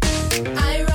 I 0.00 0.87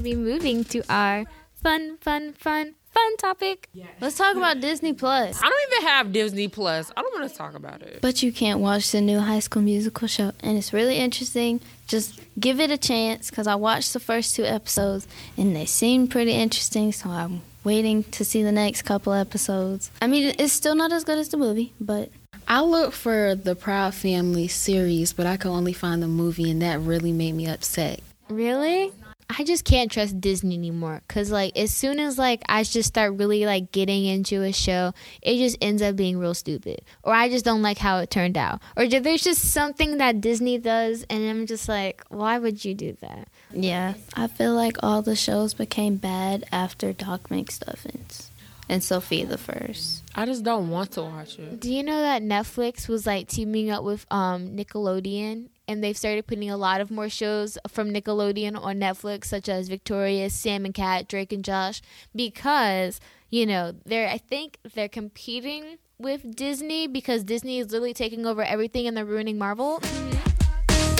will 0.00 0.04
be 0.04 0.16
moving 0.16 0.64
to 0.64 0.82
our 0.88 1.26
fun, 1.62 1.98
fun, 1.98 2.32
fun, 2.32 2.74
fun 2.90 3.16
topic. 3.18 3.68
Let's 4.00 4.16
talk 4.16 4.34
about 4.34 4.60
Disney 4.60 4.94
Plus. 4.94 5.38
I 5.42 5.48
don't 5.48 5.72
even 5.72 5.88
have 5.88 6.12
Disney 6.12 6.48
Plus. 6.48 6.90
I 6.96 7.02
don't 7.02 7.18
want 7.18 7.30
to 7.30 7.36
talk 7.36 7.54
about 7.54 7.82
it. 7.82 7.98
But 8.00 8.22
you 8.22 8.32
can't 8.32 8.60
watch 8.60 8.92
the 8.92 9.02
new 9.02 9.18
High 9.20 9.40
School 9.40 9.62
Musical 9.62 10.08
show, 10.08 10.32
and 10.40 10.56
it's 10.56 10.72
really 10.72 10.96
interesting. 10.96 11.60
Just 11.86 12.18
give 12.38 12.60
it 12.60 12.70
a 12.70 12.78
chance 12.78 13.28
because 13.30 13.46
I 13.46 13.56
watched 13.56 13.92
the 13.92 14.00
first 14.00 14.34
two 14.36 14.44
episodes 14.44 15.06
and 15.36 15.54
they 15.54 15.66
seem 15.66 16.08
pretty 16.08 16.32
interesting. 16.32 16.92
So 16.92 17.10
I'm 17.10 17.42
waiting 17.62 18.04
to 18.04 18.24
see 18.24 18.42
the 18.42 18.52
next 18.52 18.82
couple 18.82 19.12
episodes. 19.12 19.90
I 20.00 20.06
mean, 20.06 20.34
it's 20.38 20.52
still 20.52 20.74
not 20.74 20.92
as 20.92 21.04
good 21.04 21.18
as 21.18 21.28
the 21.28 21.36
movie, 21.36 21.74
but 21.78 22.10
I 22.48 22.62
looked 22.62 22.94
for 22.94 23.34
the 23.34 23.54
Proud 23.54 23.94
Family 23.94 24.48
series, 24.48 25.12
but 25.12 25.26
I 25.26 25.36
could 25.36 25.50
only 25.50 25.74
find 25.74 26.02
the 26.02 26.08
movie, 26.08 26.50
and 26.50 26.62
that 26.62 26.80
really 26.80 27.12
made 27.12 27.32
me 27.34 27.46
upset. 27.48 28.00
Really? 28.28 28.92
I 29.38 29.44
just 29.44 29.64
can't 29.64 29.90
trust 29.90 30.20
Disney 30.20 30.54
anymore 30.54 31.02
cuz 31.08 31.30
like 31.30 31.56
as 31.56 31.72
soon 31.72 32.00
as 32.00 32.18
like 32.18 32.42
I 32.48 32.62
just 32.62 32.88
start 32.88 33.14
really 33.14 33.46
like 33.46 33.72
getting 33.72 34.04
into 34.06 34.42
a 34.42 34.52
show, 34.52 34.92
it 35.22 35.36
just 35.38 35.56
ends 35.60 35.82
up 35.82 35.96
being 35.96 36.18
real 36.18 36.34
stupid. 36.34 36.82
Or 37.02 37.12
I 37.12 37.28
just 37.28 37.44
don't 37.44 37.62
like 37.62 37.78
how 37.78 37.98
it 37.98 38.10
turned 38.10 38.36
out. 38.36 38.60
Or 38.76 38.86
there's 38.86 39.22
just 39.22 39.44
something 39.52 39.98
that 39.98 40.20
Disney 40.20 40.58
does 40.58 41.04
and 41.10 41.28
I'm 41.28 41.46
just 41.46 41.68
like, 41.68 42.02
why 42.08 42.38
would 42.38 42.64
you 42.64 42.74
do 42.74 42.96
that? 43.00 43.28
yeah, 43.52 43.94
I 44.14 44.28
feel 44.28 44.54
like 44.54 44.76
all 44.82 45.02
the 45.02 45.16
shows 45.16 45.54
became 45.54 45.96
bad 45.96 46.44
after 46.52 46.92
Doc 46.92 47.28
McStuffins 47.28 48.29
and 48.70 48.84
Sofia 48.84 49.26
the 49.26 49.36
First. 49.36 50.04
I 50.14 50.24
just 50.24 50.44
don't 50.44 50.70
want 50.70 50.92
to 50.92 51.02
watch 51.02 51.38
it. 51.38 51.58
Do 51.58 51.72
you 51.72 51.82
know 51.82 52.00
that 52.00 52.22
Netflix 52.22 52.88
was 52.88 53.04
like 53.04 53.26
teaming 53.26 53.68
up 53.70 53.82
with 53.82 54.06
um 54.10 54.56
Nickelodeon 54.56 55.48
and 55.66 55.82
they've 55.82 55.96
started 55.96 56.26
putting 56.28 56.50
a 56.50 56.56
lot 56.56 56.80
of 56.80 56.90
more 56.90 57.08
shows 57.08 57.58
from 57.68 57.92
Nickelodeon 57.92 58.56
on 58.56 58.78
Netflix 58.78 59.24
such 59.26 59.48
as 59.48 59.68
Victorious, 59.68 60.34
Sam 60.34 60.64
and 60.64 60.72
Cat, 60.72 61.08
Drake 61.08 61.32
and 61.32 61.44
Josh 61.44 61.82
because, 62.14 63.00
you 63.28 63.44
know, 63.44 63.74
they're 63.84 64.08
I 64.08 64.18
think 64.18 64.58
they're 64.74 64.88
competing 64.88 65.78
with 65.98 66.36
Disney 66.36 66.86
because 66.86 67.24
Disney 67.24 67.58
is 67.58 67.72
literally 67.72 67.92
taking 67.92 68.24
over 68.24 68.42
everything 68.42 68.86
and 68.86 68.96
they're 68.96 69.04
ruining 69.04 69.36
Marvel. 69.36 69.80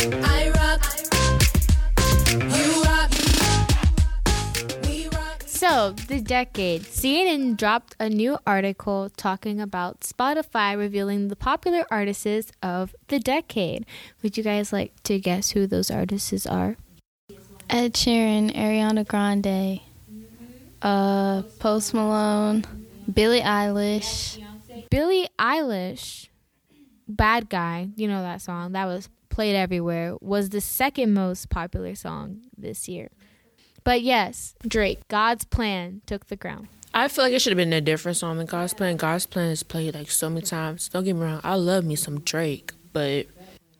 I 0.02 0.50
rock. 0.56 1.11
You 1.12 1.19
So, 5.70 5.92
the 5.92 6.20
decade. 6.20 6.83
CNN 6.83 7.56
dropped 7.56 7.94
a 8.00 8.09
new 8.09 8.38
article 8.44 9.09
talking 9.16 9.61
about 9.61 10.00
Spotify 10.00 10.76
revealing 10.76 11.28
the 11.28 11.37
popular 11.37 11.87
artists 11.92 12.50
of 12.61 12.92
the 13.06 13.20
decade. 13.20 13.87
Would 14.20 14.37
you 14.37 14.42
guys 14.42 14.72
like 14.72 15.00
to 15.04 15.20
guess 15.20 15.52
who 15.52 15.68
those 15.68 15.88
artists 15.88 16.44
are? 16.44 16.76
Ed 17.70 17.94
Sheeran, 17.94 18.52
Ariana 18.52 19.06
Grande, 19.06 19.80
uh, 20.83 21.42
Post 21.61 21.94
Malone, 21.94 22.64
Billie 23.12 23.40
Eilish. 23.40 24.42
Billie 24.90 25.28
Eilish, 25.38 26.30
Bad 27.06 27.48
Guy, 27.48 27.90
you 27.94 28.09
know 28.09 28.22
that 28.22 28.42
song, 28.42 28.72
that 28.72 28.87
was 28.87 29.09
played 29.28 29.54
everywhere, 29.54 30.16
was 30.20 30.48
the 30.48 30.61
second 30.61 31.14
most 31.14 31.48
popular 31.48 31.94
song 31.94 32.40
this 32.59 32.88
year. 32.88 33.11
But 33.84 34.02
yes, 34.02 34.54
Drake, 34.66 35.06
God's 35.08 35.44
Plan 35.44 36.02
took 36.06 36.26
the 36.26 36.36
crown. 36.36 36.68
I 36.92 37.08
feel 37.08 37.24
like 37.24 37.32
it 37.32 37.40
should 37.40 37.52
have 37.52 37.56
been 37.56 37.72
a 37.72 37.80
different 37.80 38.18
song 38.18 38.38
than 38.38 38.46
God's 38.46 38.74
Plan. 38.74 38.96
God's 38.96 39.26
Plan 39.26 39.50
is 39.50 39.62
played 39.62 39.94
like 39.94 40.10
so 40.10 40.28
many 40.28 40.42
times. 40.42 40.88
Don't 40.88 41.04
get 41.04 41.14
me 41.14 41.22
wrong, 41.22 41.40
I 41.44 41.54
love 41.54 41.84
me 41.84 41.96
some 41.96 42.20
Drake, 42.20 42.72
but 42.92 43.26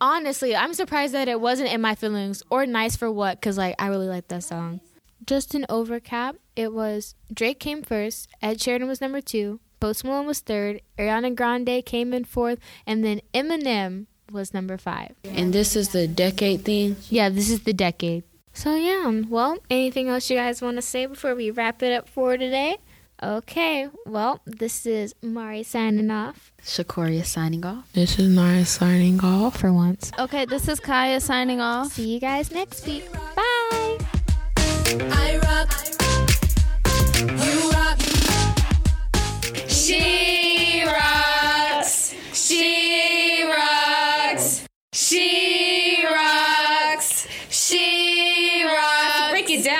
Honestly, 0.00 0.56
I'm 0.56 0.72
surprised 0.72 1.12
that 1.12 1.28
it 1.28 1.40
wasn't 1.40 1.72
in 1.72 1.80
my 1.82 1.94
feelings 1.94 2.42
or 2.48 2.64
nice 2.64 2.96
for 2.96 3.10
what 3.12 3.38
because 3.38 3.58
like 3.58 3.74
I 3.78 3.88
really 3.88 4.08
like 4.08 4.28
that 4.28 4.42
song. 4.42 4.80
Just 5.26 5.54
an 5.54 5.66
overcap. 5.68 6.36
It 6.56 6.72
was 6.72 7.14
Drake 7.32 7.60
came 7.60 7.82
first, 7.82 8.28
Ed 8.40 8.58
Sheeran 8.58 8.86
was 8.86 9.02
number 9.02 9.20
two, 9.20 9.60
Post 9.78 10.04
Malone 10.04 10.26
was 10.26 10.40
third, 10.40 10.80
Ariana 10.98 11.34
Grande 11.34 11.84
came 11.84 12.14
in 12.14 12.24
fourth, 12.24 12.58
and 12.86 13.04
then 13.04 13.20
Eminem 13.34 14.06
was 14.32 14.54
number 14.54 14.78
five. 14.78 15.14
And 15.24 15.52
this 15.52 15.76
is 15.76 15.90
the 15.90 16.06
decade 16.08 16.64
thing. 16.64 16.96
Yeah, 17.10 17.28
this 17.28 17.50
is 17.50 17.64
the 17.64 17.72
decade. 17.74 18.24
So 18.52 18.74
yeah, 18.74 19.22
well, 19.28 19.58
anything 19.70 20.08
else 20.08 20.28
you 20.30 20.36
guys 20.36 20.60
want 20.60 20.76
to 20.76 20.82
say 20.82 21.06
before 21.06 21.34
we 21.34 21.50
wrap 21.50 21.82
it 21.82 21.92
up 21.92 22.08
for 22.08 22.36
today? 22.36 22.76
Okay, 23.22 23.88
well, 24.06 24.40
this 24.46 24.86
is 24.86 25.14
Mari 25.22 25.62
signing 25.62 26.10
off 26.10 26.52
Shakoria 26.62 27.24
signing 27.24 27.64
off. 27.66 27.92
this 27.92 28.18
is 28.18 28.34
nice 28.34 28.70
signing 28.70 29.20
off. 29.22 29.58
for 29.60 29.72
once. 29.72 30.10
Okay, 30.18 30.46
this 30.46 30.68
is 30.68 30.80
Kaya 30.80 31.20
signing 31.20 31.60
off. 31.60 31.92
See 31.92 32.14
you 32.14 32.20
guys 32.20 32.50
next 32.50 32.86
week. 32.86 33.04
Bye. 33.36 33.98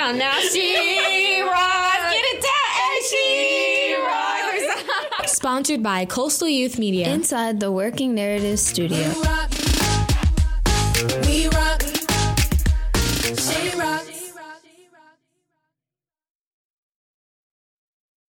Down 0.01 0.17
now. 0.17 0.39
She 0.39 1.41
rocks. 1.41 2.13
Get 2.13 2.25
it 2.33 2.41
down. 2.41 2.71
And 2.87 3.01
she 3.09 3.95
rocks. 4.03 5.31
Sponsored 5.33 5.83
by 5.83 6.05
Coastal 6.05 6.47
Youth 6.47 6.79
Media. 6.79 7.09
Inside 7.09 7.59
the 7.59 7.71
Working 7.71 8.15
Narrative 8.15 8.59
Studio. 8.59 8.97
You 8.97 9.21
rock. 9.23 9.51
We 11.25 11.47
rock. 11.49 11.81
She 13.37 13.77
rock. 13.77 14.10